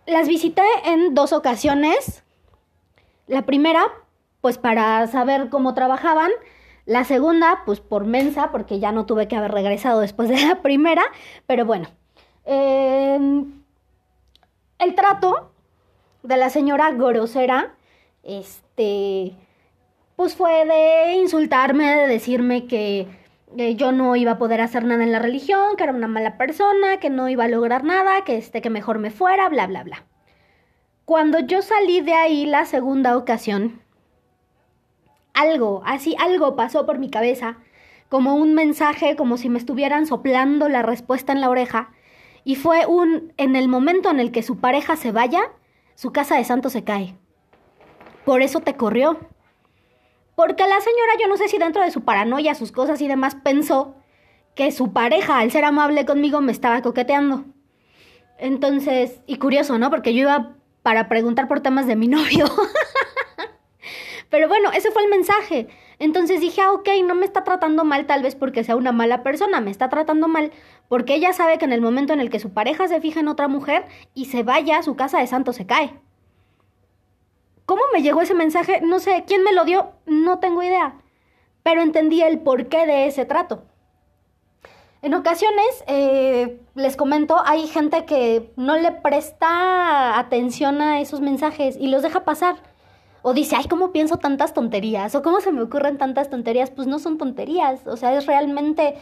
Las 0.07 0.29
visité 0.29 0.63
en 0.85 1.15
dos 1.15 1.33
ocasiones. 1.33 2.25
La 3.27 3.43
primera, 3.43 3.85
pues 4.41 4.59
para 4.59 5.07
saber 5.07 5.49
cómo 5.49 5.75
trabajaban. 5.75 6.31
La 6.85 7.05
segunda, 7.05 7.63
pues 7.65 7.81
por 7.81 8.05
mensa, 8.05 8.51
porque 8.51 8.81
ya 8.81 8.91
no 8.91 9.07
tuve 9.07 9.29
que 9.29 9.37
haber 9.37 9.53
regresado 9.53 10.01
después 10.01 10.29
de 10.29 10.45
la 10.45 10.61
primera. 10.63 11.03
Pero 11.47 11.65
bueno, 11.65 11.89
Em, 12.45 13.63
el 14.79 14.95
trato 14.95 15.53
de 16.23 16.37
la 16.37 16.51
señora 16.51 16.91
grosera, 16.91 17.75
este, 18.23 19.35
pues 20.17 20.35
fue 20.35 20.65
de 20.65 21.15
insultarme, 21.15 21.97
de 21.97 22.07
decirme 22.07 22.67
que 22.67 23.09
yo 23.77 23.93
no 23.93 24.17
iba 24.17 24.33
a 24.33 24.39
poder 24.39 24.61
hacer 24.61 24.85
nada 24.85 25.03
en 25.03 25.13
la 25.13 25.19
religión, 25.19 25.77
que 25.77 25.85
era 25.85 25.93
una 25.93 26.09
mala 26.09 26.39
persona, 26.39 26.99
que 26.99 27.11
no 27.11 27.29
iba 27.29 27.45
a 27.45 27.49
lograr 27.49 27.85
nada, 27.85 28.25
que 28.25 28.37
este 28.37 28.63
que 28.63 28.71
mejor 28.71 28.99
me 28.99 29.11
fuera, 29.11 29.49
bla 29.49 29.67
bla 29.67 29.85
bla. 29.85 30.05
Cuando 31.05 31.41
yo 31.41 31.63
salí 31.63 32.01
de 32.01 32.15
ahí 32.15 32.47
la 32.47 32.65
segunda 32.65 33.17
ocasión, 33.17 33.83
algo, 35.35 35.83
así 35.85 36.17
algo 36.19 36.57
pasó 36.57 36.87
por 36.87 36.99
mi 36.99 37.11
cabeza, 37.11 37.59
como 38.09 38.35
un 38.37 38.55
mensaje, 38.55 39.17
como 39.17 39.37
si 39.37 39.49
me 39.49 39.59
estuvieran 39.59 40.07
soplando 40.07 40.69
la 40.69 40.83
respuesta 40.83 41.33
en 41.33 41.41
la 41.41 41.51
oreja, 41.51 41.91
y 42.45 42.57
fue 42.57 42.87
un 42.87 43.33
en 43.37 43.57
el 43.57 43.69
momento 43.69 44.11
en 44.11 44.21
el 44.21 44.33
que 44.33 44.43
su 44.43 44.59
pareja 44.59 44.97
se 44.97 45.13
vaya, 45.13 45.43
su 45.95 46.13
casa 46.13 46.37
de 46.37 46.45
santo 46.45 46.71
se 46.71 46.85
cae. 46.85 47.17
Por 48.25 48.43
eso 48.43 48.61
te 48.61 48.77
corrió. 48.77 49.19
Porque 50.35 50.67
la 50.67 50.81
señora, 50.81 51.13
yo 51.21 51.29
no 51.29 51.37
sé 51.37 51.49
si 51.49 51.59
dentro 51.59 51.83
de 51.83 51.91
su 51.91 52.03
paranoia, 52.03 52.55
sus 52.55 52.73
cosas 52.73 53.01
y 53.01 53.09
demás, 53.09 53.37
pensó 53.37 53.97
que 54.55 54.73
su 54.73 54.93
pareja, 54.93 55.39
al 55.39 55.51
ser 55.51 55.65
amable 55.65 56.05
conmigo, 56.05 56.41
me 56.41 56.53
estaba 56.53 56.83
coqueteando. 56.83 57.45
Entonces, 58.39 59.21
y 59.27 59.37
curioso, 59.37 59.79
¿no? 59.79 59.91
Porque 59.91 60.15
yo 60.15 60.23
iba 60.23 60.57
para 60.83 61.09
preguntar 61.09 61.49
por 61.49 61.61
temas 61.61 61.87
de 61.87 61.97
mi 61.97 62.09
novio. 62.09 62.47
Pero 64.31 64.49
bueno, 64.49 64.73
ese 64.73 64.91
fue 64.91 65.05
el 65.05 65.11
mensaje. 65.11 65.69
Entonces 65.99 66.41
dije, 66.41 66.63
ah, 66.63 66.73
ok, 66.73 66.89
no 67.05 67.15
me 67.15 67.27
está 67.27 67.45
tratando 67.45 67.85
mal 67.85 68.07
tal 68.07 68.23
vez 68.23 68.35
porque 68.35 68.65
sea 68.65 68.77
una 68.77 68.91
mala 68.91 69.23
persona, 69.23 69.61
me 69.61 69.71
está 69.71 69.89
tratando 69.89 70.27
mal 70.27 70.51
porque 70.93 71.15
ella 71.15 71.33
sabe 71.33 71.57
que 71.57 71.65
en 71.65 71.73
el 71.73 71.81
momento 71.81 72.13
en 72.13 72.21
el 72.21 72.29
que 72.29 72.39
su 72.39 72.53
pareja 72.53 72.87
se 72.87 73.01
fija 73.01 73.21
en 73.21 73.29
otra 73.29 73.49
mujer 73.49 73.87
y 74.13 74.27
se 74.27 74.43
vaya, 74.43 74.83
su 74.83 74.95
casa 74.95 75.21
de 75.21 75.27
santo 75.27 75.55
se 75.55 75.65
cae. 75.65 75.99
¿Cómo 77.65 77.81
me 77.95 78.03
llegó 78.03 78.21
ese 78.21 78.35
mensaje? 78.35 78.83
No 78.83 78.99
sé, 78.99 79.25
¿quién 79.27 79.43
me 79.43 79.55
lo 79.55 79.65
dio? 79.65 79.93
No 80.05 80.39
tengo 80.39 80.63
idea. 80.63 80.97
Pero 81.63 81.81
entendí 81.81 82.21
el 82.21 82.41
porqué 82.41 82.85
de 82.85 83.07
ese 83.07 83.25
trato. 83.25 83.63
En 85.01 85.15
ocasiones, 85.15 85.83
eh, 85.87 86.61
les 86.75 86.99
comento, 86.99 87.41
hay 87.43 87.69
gente 87.69 88.05
que 88.05 88.53
no 88.57 88.77
le 88.77 88.93
presta 88.93 90.19
atención 90.19 90.83
a 90.83 91.01
esos 91.01 91.23
mensajes 91.23 91.79
y 91.81 91.87
los 91.87 92.03
deja 92.03 92.27
pasar 92.27 92.57
o 93.23 93.33
dice, 93.33 93.57
ay, 93.57 93.65
¿cómo 93.67 93.93
pienso 93.93 94.19
tantas 94.19 94.53
tonterías? 94.53 95.15
O 95.15 95.23
¿cómo 95.23 95.41
se 95.41 95.53
me 95.53 95.63
ocurren 95.63 95.97
tantas 95.97 96.29
tonterías? 96.29 96.71
Pues 96.71 96.87
no 96.87 96.99
son 96.99 97.19
tonterías, 97.19 97.87
o 97.87 97.97
sea, 97.97 98.15
es 98.15 98.27
realmente 98.27 98.97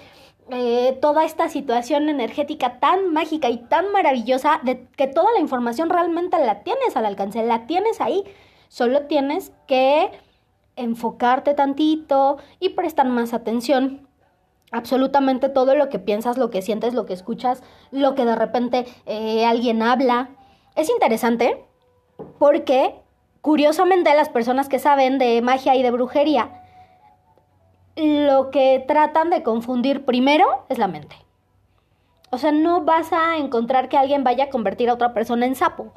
eh, 0.53 0.99
toda 1.01 1.25
esta 1.25 1.49
situación 1.49 2.09
energética 2.09 2.81
tan 2.81 3.13
mágica 3.13 3.49
y 3.49 3.59
tan 3.59 3.93
maravillosa 3.93 4.61
de 4.63 4.87
que 4.97 5.07
toda 5.07 5.33
la 5.33 5.41
información 5.41 5.91
realmente 5.91 6.39
la 6.39 6.63
tienes 6.63 6.97
al 6.97 7.07
alcance, 7.07 7.43
la 7.43 7.67
tienes 7.67 8.01
ahí, 8.01 8.25
solo 8.69 9.07
tienes 9.07 9.53
que 9.67 10.11
enfocarte 10.77 11.55
tantito 11.55 12.39
y 12.59 12.71
prestar 12.71 13.07
más 13.09 13.35
atención 13.35 14.09
absolutamente 14.73 15.49
todo 15.49 15.75
lo 15.75 15.89
que 15.89 15.99
piensas, 15.99 16.39
lo 16.39 16.51
que 16.51 16.63
sientes, 16.63 16.95
lo 16.95 17.07
que 17.07 17.13
escuchas, 17.13 17.63
lo 17.91 18.15
que 18.15 18.25
de 18.25 18.37
repente 18.37 18.87
eh, 19.07 19.45
alguien 19.45 19.83
habla. 19.83 20.31
Es 20.77 20.89
interesante 20.89 21.65
porque 22.39 22.95
Curiosamente, 23.41 24.15
las 24.15 24.29
personas 24.29 24.69
que 24.69 24.79
saben 24.79 25.19
de 25.19 25.41
magia 25.41 25.75
y 25.75 25.83
de 25.83 25.91
brujería, 25.91 26.60
lo 28.01 28.51
que 28.51 28.85
tratan 28.87 29.31
de 29.31 29.43
confundir 29.43 30.05
primero 30.05 30.65
es 30.69 30.79
la 30.79 30.89
mente. 30.89 31.17
O 32.31 32.39
sea, 32.39 32.53
no 32.53 32.83
vas 32.83 33.13
a 33.13 33.37
encontrar 33.39 33.89
que 33.89 33.99
alguien 33.99 34.25
vaya 34.25 34.45
a 34.45 34.51
convertir 34.51 34.89
a 34.89 34.95
otra 34.95 35.13
persona 35.13 35.47
en 35.47 35.55
sapo. 35.55 35.93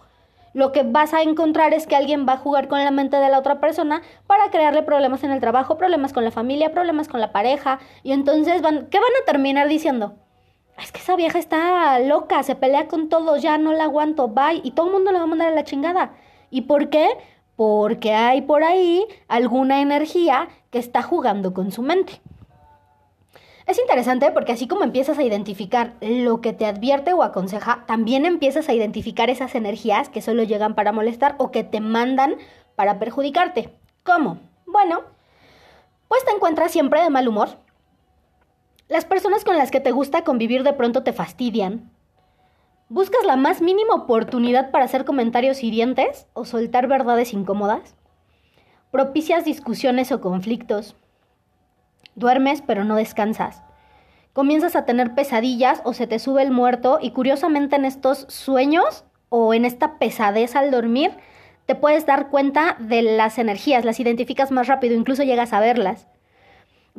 Lo 0.53 0.71
que 0.71 0.83
vas 0.83 1.13
a 1.13 1.21
encontrar 1.21 1.73
es 1.73 1.87
que 1.87 1.95
alguien 1.95 2.27
va 2.27 2.33
a 2.33 2.37
jugar 2.37 2.67
con 2.67 2.83
la 2.83 2.91
mente 2.91 3.17
de 3.17 3.29
la 3.29 3.39
otra 3.39 3.59
persona 3.59 4.01
para 4.27 4.51
crearle 4.51 4.83
problemas 4.83 5.23
en 5.23 5.31
el 5.31 5.39
trabajo, 5.39 5.77
problemas 5.77 6.13
con 6.13 6.23
la 6.23 6.31
familia, 6.31 6.71
problemas 6.71 7.07
con 7.07 7.21
la 7.21 7.31
pareja. 7.31 7.79
Y 8.03 8.11
entonces 8.11 8.61
van, 8.61 8.87
¿qué 8.87 8.99
van 8.99 9.11
a 9.21 9.25
terminar 9.25 9.67
diciendo? 9.67 10.15
Es 10.77 10.91
que 10.91 10.99
esa 10.99 11.15
vieja 11.15 11.39
está 11.39 11.99
loca, 11.99 12.43
se 12.43 12.55
pelea 12.55 12.87
con 12.87 13.09
todos, 13.09 13.41
ya 13.41 13.57
no 13.57 13.73
la 13.73 13.85
aguanto, 13.85 14.27
bye. 14.27 14.61
Y 14.63 14.71
todo 14.71 14.87
el 14.87 14.93
mundo 14.93 15.11
le 15.11 15.17
va 15.19 15.23
a 15.23 15.27
mandar 15.27 15.49
a 15.49 15.55
la 15.55 15.63
chingada. 15.63 16.13
¿Y 16.49 16.61
por 16.61 16.89
qué? 16.89 17.09
porque 17.55 18.13
hay 18.13 18.41
por 18.41 18.63
ahí 18.63 19.05
alguna 19.27 19.81
energía 19.81 20.47
que 20.73 20.79
está 20.79 21.03
jugando 21.03 21.53
con 21.53 21.71
su 21.71 21.83
mente. 21.83 22.19
Es 23.67 23.79
interesante 23.79 24.31
porque 24.31 24.51
así 24.51 24.67
como 24.67 24.83
empiezas 24.83 25.19
a 25.19 25.23
identificar 25.23 25.93
lo 26.01 26.41
que 26.41 26.51
te 26.51 26.65
advierte 26.65 27.13
o 27.13 27.21
aconseja, 27.21 27.85
también 27.85 28.25
empiezas 28.25 28.67
a 28.67 28.73
identificar 28.73 29.29
esas 29.29 29.53
energías 29.53 30.09
que 30.09 30.23
solo 30.23 30.41
llegan 30.41 30.73
para 30.73 30.91
molestar 30.91 31.35
o 31.37 31.51
que 31.51 31.63
te 31.63 31.79
mandan 31.79 32.37
para 32.75 32.97
perjudicarte. 32.97 33.69
¿Cómo? 34.03 34.39
Bueno, 34.65 35.03
pues 36.07 36.25
te 36.25 36.31
encuentras 36.31 36.71
siempre 36.71 37.01
de 37.01 37.11
mal 37.11 37.27
humor. 37.27 37.49
Las 38.87 39.05
personas 39.05 39.45
con 39.45 39.57
las 39.57 39.69
que 39.69 39.79
te 39.79 39.91
gusta 39.91 40.23
convivir 40.23 40.63
de 40.63 40.73
pronto 40.73 41.03
te 41.03 41.13
fastidian, 41.13 41.91
¿Buscas 42.89 43.25
la 43.25 43.37
más 43.37 43.61
mínima 43.61 43.95
oportunidad 43.95 44.69
para 44.69 44.85
hacer 44.85 45.05
comentarios 45.05 45.63
hirientes 45.63 46.27
o 46.33 46.45
soltar 46.45 46.87
verdades 46.87 47.33
incómodas? 47.33 47.95
¿Propicias 48.93 49.43
discusiones 49.43 50.11
o 50.11 50.21
conflictos? 50.21 50.95
¿Duermes 52.13 52.61
pero 52.61 52.83
no 52.83 52.95
descansas? 52.95 53.63
¿Comienzas 54.33 54.75
a 54.75 54.85
tener 54.85 55.15
pesadillas 55.15 55.81
o 55.83 55.93
se 55.93 56.05
te 56.05 56.19
sube 56.19 56.43
el 56.43 56.51
muerto 56.51 56.99
y 57.01 57.09
curiosamente 57.09 57.75
en 57.75 57.85
estos 57.85 58.27
sueños 58.29 59.03
o 59.29 59.55
en 59.55 59.65
esta 59.65 59.97
pesadez 59.97 60.55
al 60.55 60.69
dormir 60.69 61.09
te 61.65 61.73
puedes 61.73 62.05
dar 62.05 62.29
cuenta 62.29 62.77
de 62.79 63.01
las 63.01 63.39
energías, 63.39 63.83
las 63.83 63.99
identificas 63.99 64.51
más 64.51 64.67
rápido, 64.67 64.93
incluso 64.93 65.23
llegas 65.23 65.53
a 65.53 65.59
verlas? 65.59 66.07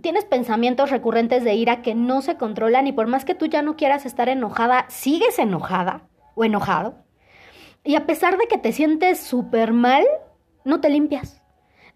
tienes 0.00 0.24
pensamientos 0.24 0.90
recurrentes 0.90 1.44
de 1.44 1.54
ira 1.54 1.80
que 1.80 1.94
no 1.94 2.22
se 2.22 2.36
controlan 2.36 2.88
y 2.88 2.92
por 2.92 3.06
más 3.06 3.24
que 3.24 3.36
tú 3.36 3.46
ya 3.46 3.62
no 3.62 3.76
quieras 3.76 4.04
estar 4.04 4.28
enojada, 4.28 4.86
sigues 4.88 5.38
enojada 5.38 6.08
o 6.34 6.44
enojado. 6.44 6.96
Y 7.84 7.94
a 7.94 8.04
pesar 8.04 8.36
de 8.36 8.48
que 8.48 8.58
te 8.58 8.72
sientes 8.72 9.20
súper 9.20 9.72
mal, 9.72 10.04
no 10.64 10.80
te 10.80 10.88
limpias. 10.88 11.43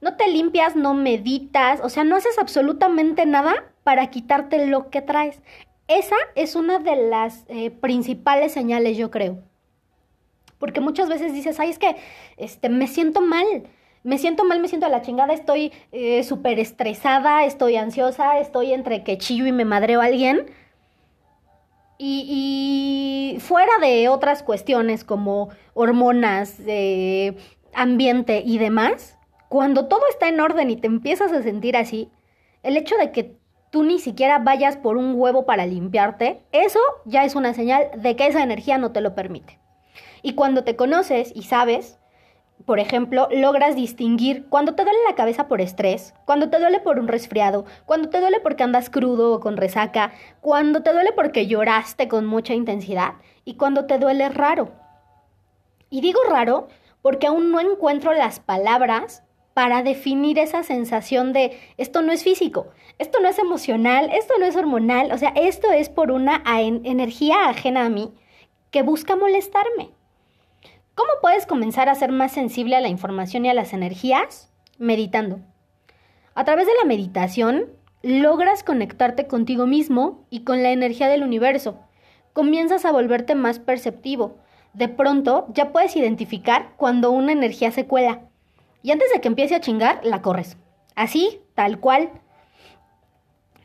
No 0.01 0.17
te 0.17 0.29
limpias, 0.29 0.77
no 0.77 0.95
meditas, 0.95 1.81
o 1.83 1.89
sea, 1.89 2.05
no 2.05 2.17
haces 2.17 2.39
absolutamente 2.39 3.27
nada 3.27 3.73
para 3.83 4.11
quitarte 4.11 4.67
lo 4.67 4.91
que 4.91 5.03
traes. 5.03 5.41
Esa 5.89 6.17
es 6.35 6.55
una 6.55 6.79
de 6.79 6.97
las 6.97 7.45
eh, 7.49 7.71
principales 7.71 8.53
señales, 8.53 8.97
yo 8.97 9.11
creo. 9.11 9.43
Porque 10.59 10.81
muchas 10.81 11.09
veces 11.09 11.33
dices, 11.33 11.59
ay, 11.59 11.71
es 11.71 11.79
que 11.79 11.97
este, 12.37 12.69
me 12.69 12.87
siento 12.87 13.21
mal 13.21 13.69
me 14.05 14.17
siento 14.17 14.45
mal, 14.45 14.61
me 14.61 14.69
siento 14.69 14.87
a 14.87 14.91
la 14.91 15.03
chingada, 15.03 15.35
estoy 15.35 15.73
eh, 15.93 16.23
súper 16.23 16.59
estresada, 16.59 17.45
estoy 17.45 17.77
ansiosa, 17.77 18.39
estoy 18.39 18.73
entre 18.73 19.03
que 19.03 19.19
chillo 19.19 19.47
y 19.47 19.53
me 19.53 19.65
madreo 19.65 20.01
a 20.01 20.07
alguien. 20.07 20.47
Y, 21.99 23.37
fuera 23.41 23.73
de 23.81 24.09
otras 24.09 24.43
cuestiones 24.43 25.05
como 25.05 25.51
hormonas, 25.75 26.57
ambiente 27.75 28.43
y 28.47 28.59
demás, 28.59 29.18
cuando 29.49 29.87
todo 29.87 30.03
está 30.11 30.29
en 30.29 30.41
orden 30.41 30.71
y 30.71 30.77
te 30.77 30.87
empiezas 30.87 31.33
a 31.33 31.43
sentir 31.43 31.77
así, 31.77 32.11
el 32.63 32.77
hecho 32.77 32.97
de 32.97 33.13
que 33.13 33.37
tú 33.71 33.83
ni 33.83 33.99
siquiera 33.99 34.39
vayas 34.39 34.77
por 34.77 34.97
un 34.97 35.15
huevo 35.15 35.47
para 35.47 35.67
limpiarte, 35.67 36.43
eso 36.53 36.81
ya 37.05 37.25
es 37.25 37.35
una 37.35 37.55
señal 37.55 37.91
de 37.97 38.17
que 38.17 38.27
esa 38.27 38.43
energía 38.43 38.79
no 38.79 38.93
te 38.93 39.01
lo 39.01 39.15
permite. 39.15 39.59
Y 40.23 40.35
cuando 40.35 40.65
te 40.65 40.77
conoces 40.77 41.33
y 41.35 41.43
sabes, 41.43 41.99
por 42.65 42.81
ejemplo, 42.81 43.29
logras 43.31 43.77
distinguir 43.77 44.47
cuando 44.49 44.75
te 44.75 44.83
duele 44.83 44.99
la 45.09 45.15
cabeza 45.15 45.49
por 45.49 45.61
estrés, 45.61 46.15
cuando 46.25 46.51
te 46.51 46.59
duele 46.59 46.81
por 46.81 46.99
un 46.99 47.09
resfriado, 47.09 47.65
cuando 47.87 48.11
te 48.11 48.21
duele 48.21 48.41
porque 48.41 48.65
andas 48.65 48.91
crudo 48.91 49.33
o 49.33 49.41
con 49.41 49.57
resaca, 49.57 50.13
cuando 50.41 50.83
te 50.83 50.93
duele 50.93 51.13
porque 51.13 51.47
lloraste 51.47 52.09
con 52.09 52.27
mucha 52.27 52.55
intensidad 52.55 53.15
y 53.45 53.55
cuando 53.55 53.87
te 53.87 53.99
duele 53.99 54.29
raro. 54.29 54.73
Y 55.89 56.01
digo 56.01 56.21
raro 56.29 56.69
porque 57.01 57.29
aún 57.29 57.53
no 57.53 57.61
encuentro 57.61 58.13
las 58.13 58.41
palabras 58.41 59.23
para 59.59 59.83
definir 59.83 60.39
esa 60.39 60.63
sensación 60.63 61.33
de 61.33 61.59
esto 61.79 62.01
no 62.01 62.13
es 62.13 62.23
físico, 62.23 62.69
esto 63.01 63.19
no 63.19 63.29
es 63.29 63.41
emocional, 63.41 64.09
esto 64.13 64.35
no 64.39 64.47
es 64.47 64.55
hormonal, 64.55 65.11
o 65.11 65.19
sea, 65.19 65.31
esto 65.31 65.73
es 65.73 65.89
por 65.89 66.13
una 66.13 66.45
energía 66.47 67.49
ajena 67.49 67.85
a 67.85 67.89
mí 67.89 68.13
que 68.71 68.83
busca 68.83 69.17
molestarme. 69.17 69.91
¿Cómo 70.95 71.11
puedes 71.21 71.45
comenzar 71.45 71.89
a 71.89 71.97
ser 71.97 72.13
más 72.13 72.31
sensible 72.31 72.77
a 72.77 72.81
la 72.81 72.87
información 72.87 73.47
y 73.47 73.49
a 73.49 73.55
las 73.55 73.73
energías? 73.73 74.49
Meditando. 74.79 75.41
A 76.37 76.45
través 76.45 76.69
de 76.69 76.75
la 76.81 76.87
meditación, 76.87 77.67
logras 78.03 78.63
conectarte 78.63 79.27
contigo 79.27 79.67
mismo 79.67 80.25
y 80.31 80.45
con 80.45 80.63
la 80.63 80.71
energía 80.71 81.09
del 81.09 81.25
universo. 81.25 81.81
Comienzas 82.33 82.85
a 82.85 82.93
volverte 82.93 83.35
más 83.35 83.59
perceptivo. 83.59 84.37
De 84.73 84.87
pronto, 84.87 85.49
ya 85.53 85.73
puedes 85.73 85.97
identificar 85.97 86.75
cuando 86.77 87.11
una 87.11 87.33
energía 87.33 87.73
se 87.73 87.89
cuela. 87.89 88.29
Y 88.83 88.93
antes 88.93 89.11
de 89.13 89.21
que 89.21 89.29
empiece 89.29 89.55
a 89.55 89.61
chingar, 89.61 90.01
la 90.05 90.23
corres. 90.23 90.57
Así, 90.95 91.43
tal 91.55 91.81
cual. 91.81 92.11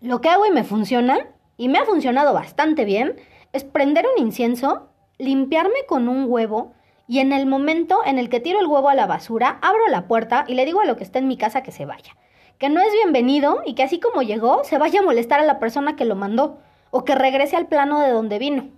Lo 0.01 0.22
que 0.22 0.29
hago 0.29 0.46
y 0.46 0.51
me 0.51 0.63
funciona, 0.63 1.27
y 1.58 1.70
me 1.70 1.79
ha 1.79 1.86
funcionado 1.86 2.34
bastante 2.34 2.86
bien, 2.86 3.15
es 3.53 3.63
prender 3.63 4.05
un 4.08 4.22
incienso, 4.22 4.89
limpiarme 5.17 5.86
con 5.88 6.10
un 6.10 6.25
huevo, 6.27 6.74
Y 7.05 7.20
en 7.20 7.34
el 7.34 7.46
momento 7.46 8.00
en 8.05 8.17
el 8.17 8.29
que 8.29 8.39
tiro 8.39 8.62
el 8.62 8.65
huevo 8.65 8.88
a 8.88 8.96
la 8.96 9.08
basura, 9.08 9.60
abro 9.62 9.88
la 9.89 10.08
puerta 10.08 10.46
y 10.48 10.55
le 10.55 10.65
digo 10.65 10.79
a 10.79 10.86
lo 10.86 10.96
que 10.96 11.03
está 11.03 11.20
en 11.20 11.27
mi 11.27 11.36
casa 11.36 11.62
que 11.62 11.74
se 11.74 11.86
vaya. 11.86 12.15
Que 12.60 12.70
no 12.70 12.79
es 12.82 12.93
bienvenido 12.93 13.62
y 13.65 13.75
que 13.75 13.84
así 13.84 14.00
como 14.00 14.22
llegó, 14.22 14.63
se 14.63 14.77
vaya 14.77 15.01
a 15.01 15.03
molestar 15.03 15.41
a 15.41 15.46
la 15.46 15.60
persona 15.60 15.98
que 15.98 16.05
lo 16.05 16.15
mandó 16.15 16.60
o 16.91 17.03
que 17.03 17.13
regrese 17.13 17.58
al 17.58 17.67
plano 17.67 18.00
de 18.00 18.10
donde 18.10 18.39
vino. 18.39 18.70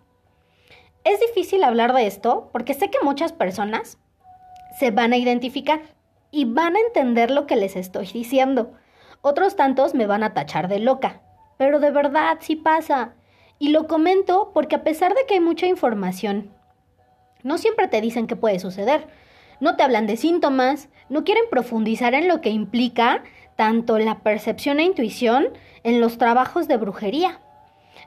Es 1.04 1.20
difícil 1.20 1.64
hablar 1.64 1.94
de 1.94 2.08
esto 2.08 2.50
porque 2.52 2.74
sé 2.74 2.90
que 2.90 2.98
muchas 3.04 3.32
personas 3.32 4.00
se 4.80 4.90
van 4.90 5.14
a 5.14 5.18
identificar 5.18 5.82
y 6.36 6.44
van 6.44 6.76
a 6.76 6.82
entender 6.82 7.32
lo 7.32 7.48
que 7.48 7.56
les 7.56 7.78
estoy 7.78 8.08
diciendo. 8.08 8.74
Otros 9.22 9.56
tantos 9.56 9.96
me 9.96 10.06
van 10.06 10.22
a 10.22 10.34
tachar 10.34 10.68
de 10.68 10.80
loca, 10.80 11.22
pero 11.56 11.80
de 11.80 11.92
verdad 11.92 12.40
sí 12.42 12.58
pasa. 12.58 13.14
Y 13.58 13.70
lo 13.70 13.88
comento 13.88 14.52
porque 14.54 14.76
a 14.76 14.84
pesar 14.84 15.14
de 15.14 15.26
que 15.26 15.36
hay 15.36 15.40
mucha 15.40 15.66
información, 15.66 16.52
no 17.42 17.58
siempre 17.58 17.88
te 17.88 18.02
dicen 18.02 18.28
qué 18.28 18.36
puede 18.36 18.60
suceder. 18.60 19.08
No 19.62 19.78
te 19.78 19.84
hablan 19.84 20.08
de 20.08 20.18
síntomas, 20.18 20.90
no 21.08 21.24
quieren 21.24 21.46
profundizar 21.50 22.14
en 22.14 22.28
lo 22.28 22.42
que 22.42 22.50
implica 22.50 23.24
tanto 23.56 23.98
la 23.98 24.20
percepción 24.20 24.82
e 24.82 24.84
intuición 24.84 25.48
en 25.84 26.02
los 26.02 26.18
trabajos 26.18 26.68
de 26.68 26.76
brujería. 26.76 27.40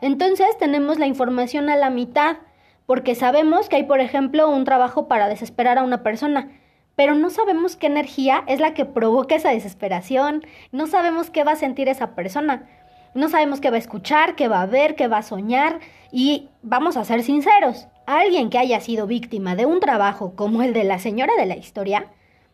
Entonces 0.02 0.48
tenemos 0.58 0.98
la 0.98 1.06
información 1.06 1.70
a 1.70 1.76
la 1.76 1.88
mitad, 1.88 2.36
porque 2.84 3.14
sabemos 3.14 3.70
que 3.70 3.76
hay, 3.76 3.84
por 3.84 4.00
ejemplo, 4.00 4.50
un 4.50 4.64
trabajo 4.64 5.08
para 5.08 5.28
desesperar 5.28 5.78
a 5.78 5.82
una 5.82 6.02
persona, 6.02 6.50
pero 6.98 7.14
no 7.14 7.30
sabemos 7.30 7.76
qué 7.76 7.86
energía 7.86 8.42
es 8.48 8.58
la 8.58 8.74
que 8.74 8.84
provoca 8.84 9.36
esa 9.36 9.50
desesperación, 9.50 10.44
no 10.72 10.88
sabemos 10.88 11.30
qué 11.30 11.44
va 11.44 11.52
a 11.52 11.56
sentir 11.56 11.88
esa 11.88 12.16
persona. 12.16 12.68
No 13.14 13.28
sabemos 13.28 13.60
qué 13.60 13.70
va 13.70 13.76
a 13.76 13.78
escuchar, 13.78 14.34
qué 14.34 14.48
va 14.48 14.62
a 14.62 14.66
ver, 14.66 14.96
qué 14.96 15.06
va 15.06 15.18
a 15.18 15.22
soñar 15.22 15.78
y 16.10 16.48
vamos 16.62 16.96
a 16.96 17.04
ser 17.04 17.22
sinceros, 17.22 17.86
alguien 18.06 18.50
que 18.50 18.58
haya 18.58 18.80
sido 18.80 19.06
víctima 19.06 19.54
de 19.54 19.64
un 19.64 19.78
trabajo 19.78 20.34
como 20.34 20.64
el 20.64 20.72
de 20.72 20.82
la 20.82 20.98
señora 20.98 21.34
de 21.38 21.46
la 21.46 21.56
historia, 21.56 22.06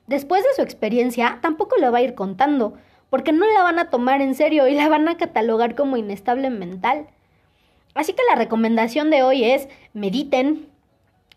después 0.08 0.42
de 0.42 0.52
su 0.54 0.60
experiencia 0.60 1.38
tampoco 1.40 1.76
lo 1.80 1.90
va 1.90 1.98
a 1.98 2.02
ir 2.02 2.14
contando, 2.14 2.74
porque 3.08 3.32
no 3.32 3.46
la 3.46 3.62
van 3.62 3.78
a 3.78 3.88
tomar 3.88 4.20
en 4.20 4.34
serio 4.34 4.68
y 4.68 4.74
la 4.74 4.90
van 4.90 5.08
a 5.08 5.16
catalogar 5.16 5.74
como 5.74 5.96
inestable 5.96 6.50
mental. 6.50 7.06
Así 7.94 8.12
que 8.12 8.22
la 8.28 8.36
recomendación 8.36 9.08
de 9.08 9.22
hoy 9.22 9.42
es 9.42 9.70
mediten, 9.94 10.68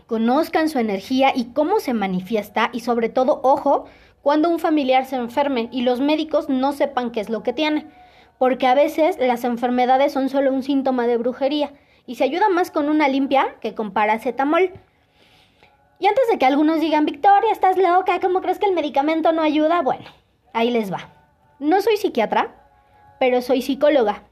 conozcan 0.08 0.70
su 0.70 0.80
energía 0.80 1.32
y 1.36 1.46
cómo 1.54 1.80
se 1.80 1.94
manifiesta 1.94 2.70
y 2.74 2.80
sobre 2.80 3.10
todo, 3.10 3.40
ojo, 3.44 3.86
cuando 4.22 4.50
un 4.50 4.60
familiar 4.60 5.06
se 5.06 5.16
enferme 5.16 5.70
y 5.72 5.82
los 5.82 6.02
médicos 6.02 6.50
no 6.50 6.74
sepan 6.74 7.12
qué 7.12 7.20
es 7.20 7.30
lo 7.30 7.44
que 7.44 7.54
tiene 7.54 7.86
porque 8.38 8.68
a 8.68 8.76
veces 8.76 9.18
las 9.20 9.44
enfermedades 9.44 10.14
son 10.14 10.30
solo 10.30 10.52
un 10.52 10.64
síntoma 10.64 11.08
de 11.08 11.18
brujería 11.18 11.74
y 12.06 12.16
se 12.16 12.24
ayuda 12.24 12.50
más 12.50 12.72
con 12.72 12.90
una 12.90 13.08
limpia 13.08 13.56
que 13.62 13.74
con 13.74 13.92
paracetamol. 13.92 14.72
Y 16.00 16.08
antes 16.08 16.28
de 16.30 16.38
que 16.38 16.46
algunos 16.46 16.80
digan, 16.80 17.06
Victoria, 17.06 17.52
estás 17.52 17.78
loca, 17.78 18.20
¿cómo 18.20 18.42
crees 18.42 18.60
que 18.60 18.68
el 18.68 18.76
medicamento 18.76 19.32
no 19.32 19.42
ayuda? 19.42 19.82
Bueno, 19.82 20.06
ahí 20.54 20.70
les 20.70 20.92
va. 20.92 21.10
No 21.60 21.82
soy 21.82 21.98
psiquiatra, 21.98 22.56
pero 23.20 23.42
soy 23.42 23.64
psicóloga. 23.64 24.24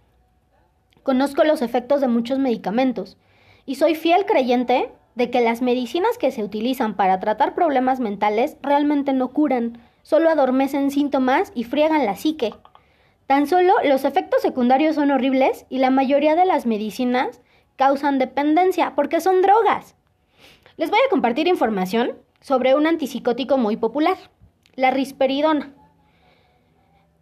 Conozco 1.02 1.44
los 1.44 1.62
efectos 1.62 2.02
de 2.02 2.08
muchos 2.08 2.38
medicamentos 2.38 3.18
y 3.66 3.76
soy 3.76 3.96
fiel 3.96 4.26
creyente 4.26 4.92
de 5.16 5.30
que 5.32 5.42
las 5.42 5.62
medicinas 5.62 6.18
que 6.18 6.32
se 6.32 6.44
utilizan 6.44 6.96
para 6.96 7.20
tratar 7.20 7.56
problemas 7.56 8.00
mentales 8.00 8.58
realmente 8.62 9.14
no 9.14 9.30
curan, 9.30 9.82
solo 10.04 10.30
adormecen 10.30 10.92
síntomas 10.92 11.52
y 11.56 11.64
friegan 11.64 12.06
la 12.06 12.16
psique. 12.16 12.54
Tan 13.26 13.48
solo 13.48 13.74
los 13.84 14.06
efectos 14.06 14.42
secundarios 14.42 14.96
son 14.96 15.12
horribles 15.12 15.66
y 15.70 15.80
la 15.80 15.90
mayoría 15.90 16.36
de 16.36 16.46
las 16.46 16.66
medicinas 16.66 17.42
causan 17.76 18.20
dependencia 18.20 18.94
porque 18.96 19.22
son 19.22 19.42
drogas. 19.42 19.96
Les 20.78 20.90
voy 20.90 21.00
a 21.06 21.10
compartir 21.10 21.48
información 21.48 22.18
sobre 22.42 22.76
un 22.76 22.86
antipsicótico 22.86 23.58
muy 23.58 23.78
popular, 23.78 24.18
la 24.76 24.92
risperidona. 24.92 25.74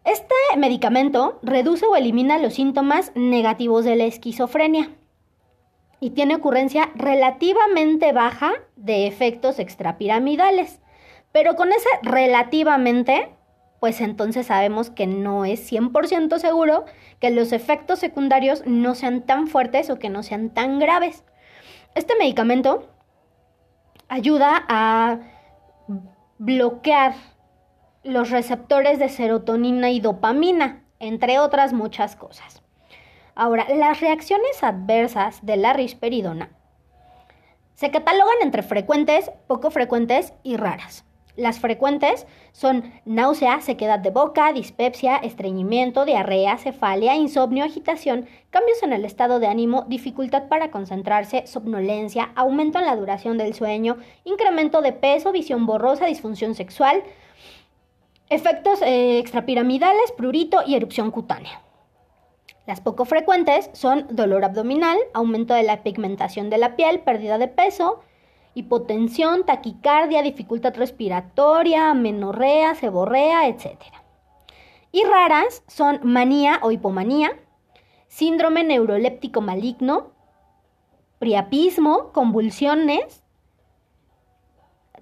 Este 0.03 0.35
medicamento 0.57 1.39
reduce 1.43 1.85
o 1.85 1.95
elimina 1.95 2.37
los 2.39 2.55
síntomas 2.55 3.13
negativos 3.15 3.85
de 3.85 3.95
la 3.95 4.03
esquizofrenia 4.03 4.89
y 6.03 6.09
tiene 6.09 6.35
ocurrencia 6.35 6.91
relativamente 6.95 8.11
baja 8.11 8.51
de 8.75 9.07
efectos 9.07 9.57
extrapiramidales. 9.57 10.81
Pero 11.31 11.55
con 11.55 11.71
ese 11.71 11.87
relativamente 12.01 13.29
pues 13.83 13.99
entonces 13.99 14.47
sabemos 14.47 14.89
que 14.89 15.07
no 15.07 15.43
es 15.43 15.69
100% 15.69 16.37
seguro 16.39 16.85
que 17.19 17.31
los 17.31 17.51
efectos 17.51 17.99
secundarios 17.99 18.63
no 18.65 18.95
sean 18.95 19.23
tan 19.23 19.47
fuertes 19.47 19.89
o 19.89 19.99
que 19.99 20.07
no 20.09 20.23
sean 20.23 20.51
tan 20.51 20.79
graves. 20.79 21.25
Este 21.93 22.15
medicamento 22.15 22.87
ayuda 24.07 24.63
a 24.69 25.19
bloquear 26.37 27.15
los 28.05 28.29
receptores 28.29 28.99
de 28.99 29.09
serotonina 29.09 29.89
y 29.89 29.99
dopamina, 29.99 30.85
entre 30.99 31.39
otras 31.39 31.73
muchas 31.73 32.15
cosas. 32.15 32.62
Ahora, 33.35 33.67
las 33.73 33.99
reacciones 33.99 34.63
adversas 34.63 35.45
de 35.45 35.57
la 35.57 35.73
risperidona 35.73 36.49
se 37.73 37.89
catalogan 37.89 38.35
entre 38.41 38.61
frecuentes, 38.61 39.31
poco 39.47 39.71
frecuentes 39.71 40.33
y 40.43 40.57
raras. 40.57 41.03
Las 41.35 41.59
frecuentes 41.59 42.27
son 42.51 42.93
náusea, 43.05 43.59
sequedad 43.61 43.97
de 43.97 44.11
boca, 44.11 44.53
dispepsia, 44.53 45.17
estreñimiento, 45.17 46.05
diarrea, 46.05 46.59
cefalia, 46.59 47.15
insomnio, 47.15 47.65
agitación, 47.65 48.27
cambios 48.51 48.83
en 48.83 48.93
el 48.93 49.03
estado 49.03 49.39
de 49.39 49.47
ánimo, 49.47 49.85
dificultad 49.87 50.47
para 50.47 50.69
concentrarse, 50.69 51.47
somnolencia, 51.47 52.31
aumento 52.35 52.77
en 52.77 52.85
la 52.85 52.95
duración 52.95 53.39
del 53.39 53.55
sueño, 53.55 53.97
incremento 54.25 54.83
de 54.83 54.93
peso, 54.93 55.31
visión 55.31 55.65
borrosa, 55.65 56.05
disfunción 56.05 56.53
sexual, 56.53 57.01
efectos 58.29 58.83
eh, 58.83 59.17
extrapiramidales, 59.17 60.11
prurito 60.11 60.61
y 60.67 60.75
erupción 60.75 61.09
cutánea. 61.09 61.63
Las 62.65 62.79
poco 62.79 63.03
frecuentes 63.03 63.69
son 63.73 64.07
dolor 64.09 64.45
abdominal, 64.45 64.97
aumento 65.13 65.53
de 65.53 65.63
la 65.63 65.83
pigmentación 65.83 66.49
de 66.49 66.57
la 66.57 66.77
piel, 66.77 67.01
pérdida 67.01 67.37
de 67.37 67.49
peso, 67.49 67.99
hipotensión, 68.53 69.45
taquicardia, 69.45 70.21
dificultad 70.21 70.73
respiratoria, 70.75 71.89
amenorrea, 71.89 72.73
seborrea, 72.75 73.47
etc. 73.47 73.77
Y 74.93 75.03
raras 75.03 75.63
son 75.67 75.99
manía 76.03 76.59
o 76.61 76.71
hipomanía, 76.71 77.37
síndrome 78.07 78.63
neuroléptico 78.63 79.41
maligno, 79.41 80.13
priapismo, 81.19 82.13
convulsiones, 82.13 83.25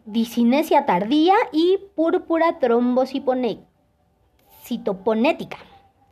disinesia 0.06 0.88
tardía 0.88 1.36
y 1.52 1.78
púrpura 1.96 2.58
trombocitoponética. 2.58 5.58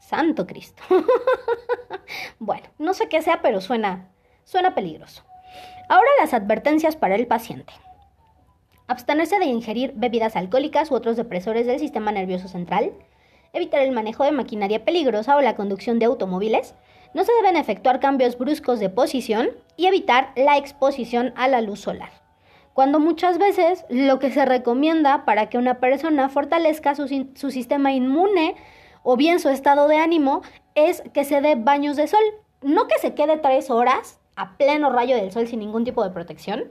Santo 0.10 0.48
Cristo. 0.48 0.82
bueno, 2.40 2.64
no 2.80 2.96
sé 2.96 3.08
qué 3.10 3.22
sea, 3.22 3.44
pero 3.44 3.62
suena, 3.62 4.10
suena 4.44 4.74
peligroso. 4.74 5.24
Ahora 5.88 6.10
las 6.20 6.34
advertencias 6.34 6.96
para 6.96 7.14
el 7.14 7.28
paciente. 7.28 7.72
Abstenerse 8.88 9.38
de 9.38 9.46
ingerir 9.46 9.94
bebidas 9.96 10.36
alcohólicas 10.36 10.90
u 10.90 10.96
otros 10.96 11.16
depresores 11.16 11.68
del 11.68 11.78
sistema 11.78 12.12
nervioso 12.12 12.48
central. 12.48 12.94
Evitar 13.54 13.82
el 13.84 13.92
manejo 13.92 14.24
de 14.24 14.32
maquinaria 14.32 14.84
peligrosa 14.84 15.36
o 15.36 15.42
la 15.42 15.56
conducción 15.56 16.00
de 16.00 16.06
automóviles. 16.06 16.74
No 17.14 17.24
se 17.24 17.34
deben 17.34 17.56
efectuar 17.56 18.00
cambios 18.00 18.36
bruscos 18.36 18.80
de 18.80 18.90
posición 18.90 19.52
y 19.78 19.86
evitar 19.86 20.32
la 20.36 20.58
exposición 20.58 21.34
a 21.36 21.48
la 21.48 21.62
luz 21.62 21.82
solar. 21.82 22.10
Cuando 22.74 23.00
muchas 23.00 23.38
veces 23.38 23.86
lo 23.90 24.18
que 24.18 24.32
se 24.32 24.44
recomienda 24.46 25.24
para 25.26 25.50
que 25.50 25.60
una 25.60 25.80
persona 25.80 26.30
fortalezca 26.30 26.96
su, 26.96 27.08
su 27.36 27.52
sistema 27.52 27.92
inmune 27.92 28.56
o 29.04 29.18
bien 29.18 29.40
su 29.40 29.50
estado 29.50 29.88
de 29.88 29.98
ánimo 29.98 30.42
es 30.76 31.02
que 31.14 31.24
se 31.26 31.42
dé 31.42 31.56
baños 31.56 31.98
de 31.98 32.08
sol. 32.08 32.24
No 32.62 32.88
que 32.88 33.00
se 33.00 33.14
quede 33.14 33.38
tres 33.38 33.70
horas 33.70 34.20
a 34.36 34.58
pleno 34.58 34.90
rayo 34.90 35.16
del 35.16 35.32
sol 35.32 35.48
sin 35.48 35.60
ningún 35.60 35.84
tipo 35.84 36.04
de 36.04 36.12
protección, 36.12 36.66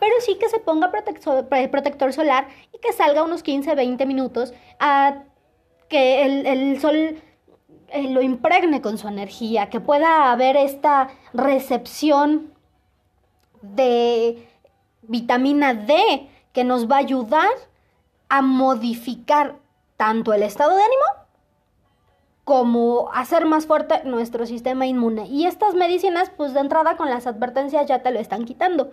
pero 0.00 0.14
sí 0.20 0.36
que 0.38 0.48
se 0.48 0.58
ponga 0.58 0.90
protector, 0.90 2.12
solar 2.12 2.48
y 2.72 2.78
que 2.78 2.92
salga 2.92 3.22
unos 3.22 3.42
15, 3.42 3.74
20 3.74 4.06
minutos 4.06 4.52
a 4.80 5.22
que 5.88 6.24
el, 6.24 6.80
sol 6.80 6.96
eh, 7.88 8.10
lo 8.10 8.22
impregne 8.22 8.80
con 8.80 8.98
su 8.98 9.06
energía, 9.06 9.70
que 9.70 9.80
pueda 9.80 10.32
haber 10.32 10.56
esta 10.56 11.08
recepción 11.32 12.52
de 13.62 14.48
vitamina 15.02 15.74
D 15.74 16.28
que 16.52 16.64
nos 16.64 16.90
va 16.90 16.96
a 16.96 17.00
ayudar 17.00 17.50
a 18.28 18.42
modificar 18.42 19.56
tanto 19.96 20.32
el 20.32 20.42
estado 20.42 20.74
de 20.74 20.82
ánimo 20.82 21.23
como 22.44 23.10
hacer 23.12 23.46
más 23.46 23.66
fuerte 23.66 24.02
nuestro 24.04 24.46
sistema 24.46 24.86
inmune. 24.86 25.26
Y 25.26 25.46
estas 25.46 25.74
medicinas, 25.74 26.30
pues 26.36 26.54
de 26.54 26.60
entrada 26.60 26.96
con 26.96 27.08
las 27.10 27.26
advertencias 27.26 27.86
ya 27.86 28.02
te 28.02 28.10
lo 28.10 28.20
están 28.20 28.44
quitando. 28.44 28.90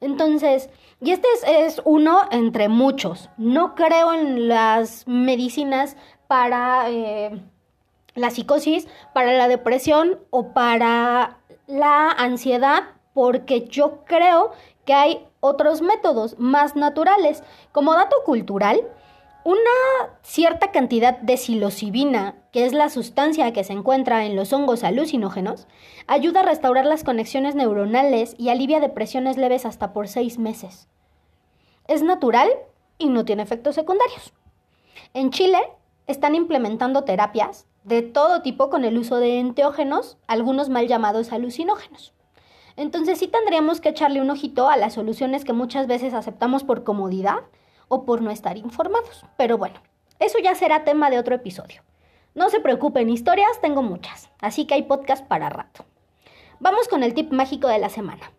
Entonces, 0.00 0.70
y 1.00 1.12
este 1.12 1.28
es, 1.46 1.80
uno 1.84 2.22
entre 2.30 2.68
muchos. 2.68 3.30
No 3.36 3.74
creo 3.74 4.12
en 4.12 4.48
las 4.48 5.06
medicinas 5.06 5.96
para 6.26 6.90
eh, 6.90 7.40
la 8.14 8.30
psicosis, 8.30 8.86
para 9.12 9.32
la 9.32 9.48
depresión 9.48 10.18
o 10.30 10.52
para 10.52 11.38
la 11.66 12.10
ansiedad, 12.10 12.84
porque 13.12 13.66
yo 13.66 14.04
creo 14.04 14.52
que 14.84 14.94
hay 14.94 15.26
otros 15.40 15.82
métodos 15.82 16.38
más 16.38 16.76
naturales. 16.76 17.42
Como 17.72 17.94
dato 17.94 18.16
cultural, 18.24 18.80
una 19.48 20.18
cierta 20.20 20.72
cantidad 20.72 21.16
de 21.20 21.38
psilocibina, 21.38 22.34
que 22.52 22.66
es 22.66 22.74
la 22.74 22.90
sustancia 22.90 23.50
que 23.54 23.64
se 23.64 23.72
encuentra 23.72 24.26
en 24.26 24.36
los 24.36 24.52
hongos 24.52 24.84
alucinógenos, 24.84 25.66
ayuda 26.06 26.40
a 26.40 26.42
restaurar 26.42 26.84
las 26.84 27.02
conexiones 27.02 27.54
neuronales 27.54 28.34
y 28.36 28.50
alivia 28.50 28.78
depresiones 28.78 29.38
leves 29.38 29.64
hasta 29.64 29.94
por 29.94 30.06
seis 30.06 30.38
meses. 30.38 30.86
Es 31.86 32.02
natural 32.02 32.50
y 32.98 33.08
no 33.08 33.24
tiene 33.24 33.42
efectos 33.42 33.74
secundarios. 33.74 34.34
En 35.14 35.30
Chile 35.30 35.60
están 36.06 36.34
implementando 36.34 37.04
terapias 37.04 37.66
de 37.84 38.02
todo 38.02 38.42
tipo 38.42 38.68
con 38.68 38.84
el 38.84 38.98
uso 38.98 39.16
de 39.16 39.38
enteógenos, 39.38 40.18
algunos 40.26 40.68
mal 40.68 40.88
llamados 40.88 41.32
alucinógenos. 41.32 42.12
Entonces 42.76 43.18
sí 43.18 43.28
tendríamos 43.28 43.80
que 43.80 43.88
echarle 43.88 44.20
un 44.20 44.28
ojito 44.28 44.68
a 44.68 44.76
las 44.76 44.92
soluciones 44.92 45.46
que 45.46 45.54
muchas 45.54 45.86
veces 45.86 46.12
aceptamos 46.12 46.64
por 46.64 46.84
comodidad 46.84 47.44
o 47.88 48.04
por 48.04 48.22
no 48.22 48.30
estar 48.30 48.56
informados. 48.56 49.24
Pero 49.36 49.58
bueno, 49.58 49.80
eso 50.18 50.38
ya 50.38 50.54
será 50.54 50.84
tema 50.84 51.10
de 51.10 51.18
otro 51.18 51.34
episodio. 51.34 51.82
No 52.34 52.50
se 52.50 52.60
preocupen, 52.60 53.10
historias 53.10 53.60
tengo 53.60 53.82
muchas, 53.82 54.30
así 54.40 54.66
que 54.66 54.74
hay 54.74 54.82
podcast 54.82 55.26
para 55.26 55.48
rato. 55.48 55.84
Vamos 56.60 56.88
con 56.88 57.02
el 57.02 57.14
tip 57.14 57.32
mágico 57.32 57.68
de 57.68 57.78
la 57.78 57.88
semana. 57.88 58.32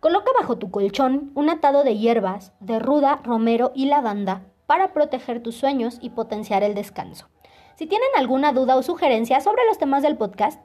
Coloca 0.00 0.30
bajo 0.38 0.56
tu 0.58 0.70
colchón 0.70 1.32
un 1.34 1.50
atado 1.50 1.84
de 1.84 1.96
hierbas, 1.96 2.52
de 2.60 2.78
ruda, 2.78 3.20
romero 3.24 3.72
y 3.74 3.86
lavanda 3.86 4.42
para 4.66 4.92
proteger 4.92 5.42
tus 5.42 5.56
sueños 5.56 5.98
y 6.00 6.10
potenciar 6.10 6.62
el 6.62 6.74
descanso. 6.74 7.28
Si 7.76 7.86
tienen 7.86 8.08
alguna 8.16 8.52
duda 8.52 8.76
o 8.76 8.82
sugerencia 8.82 9.40
sobre 9.40 9.64
los 9.66 9.78
temas 9.78 10.02
del 10.02 10.16
podcast, 10.16 10.60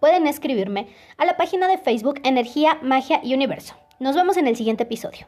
pueden 0.00 0.26
escribirme 0.26 0.88
a 1.16 1.24
la 1.24 1.36
página 1.36 1.68
de 1.68 1.78
Facebook 1.78 2.20
Energía, 2.24 2.78
Magia 2.82 3.20
y 3.22 3.34
Universo. 3.34 3.74
Nos 3.98 4.16
vemos 4.16 4.36
en 4.36 4.46
el 4.46 4.56
siguiente 4.56 4.84
episodio. 4.84 5.26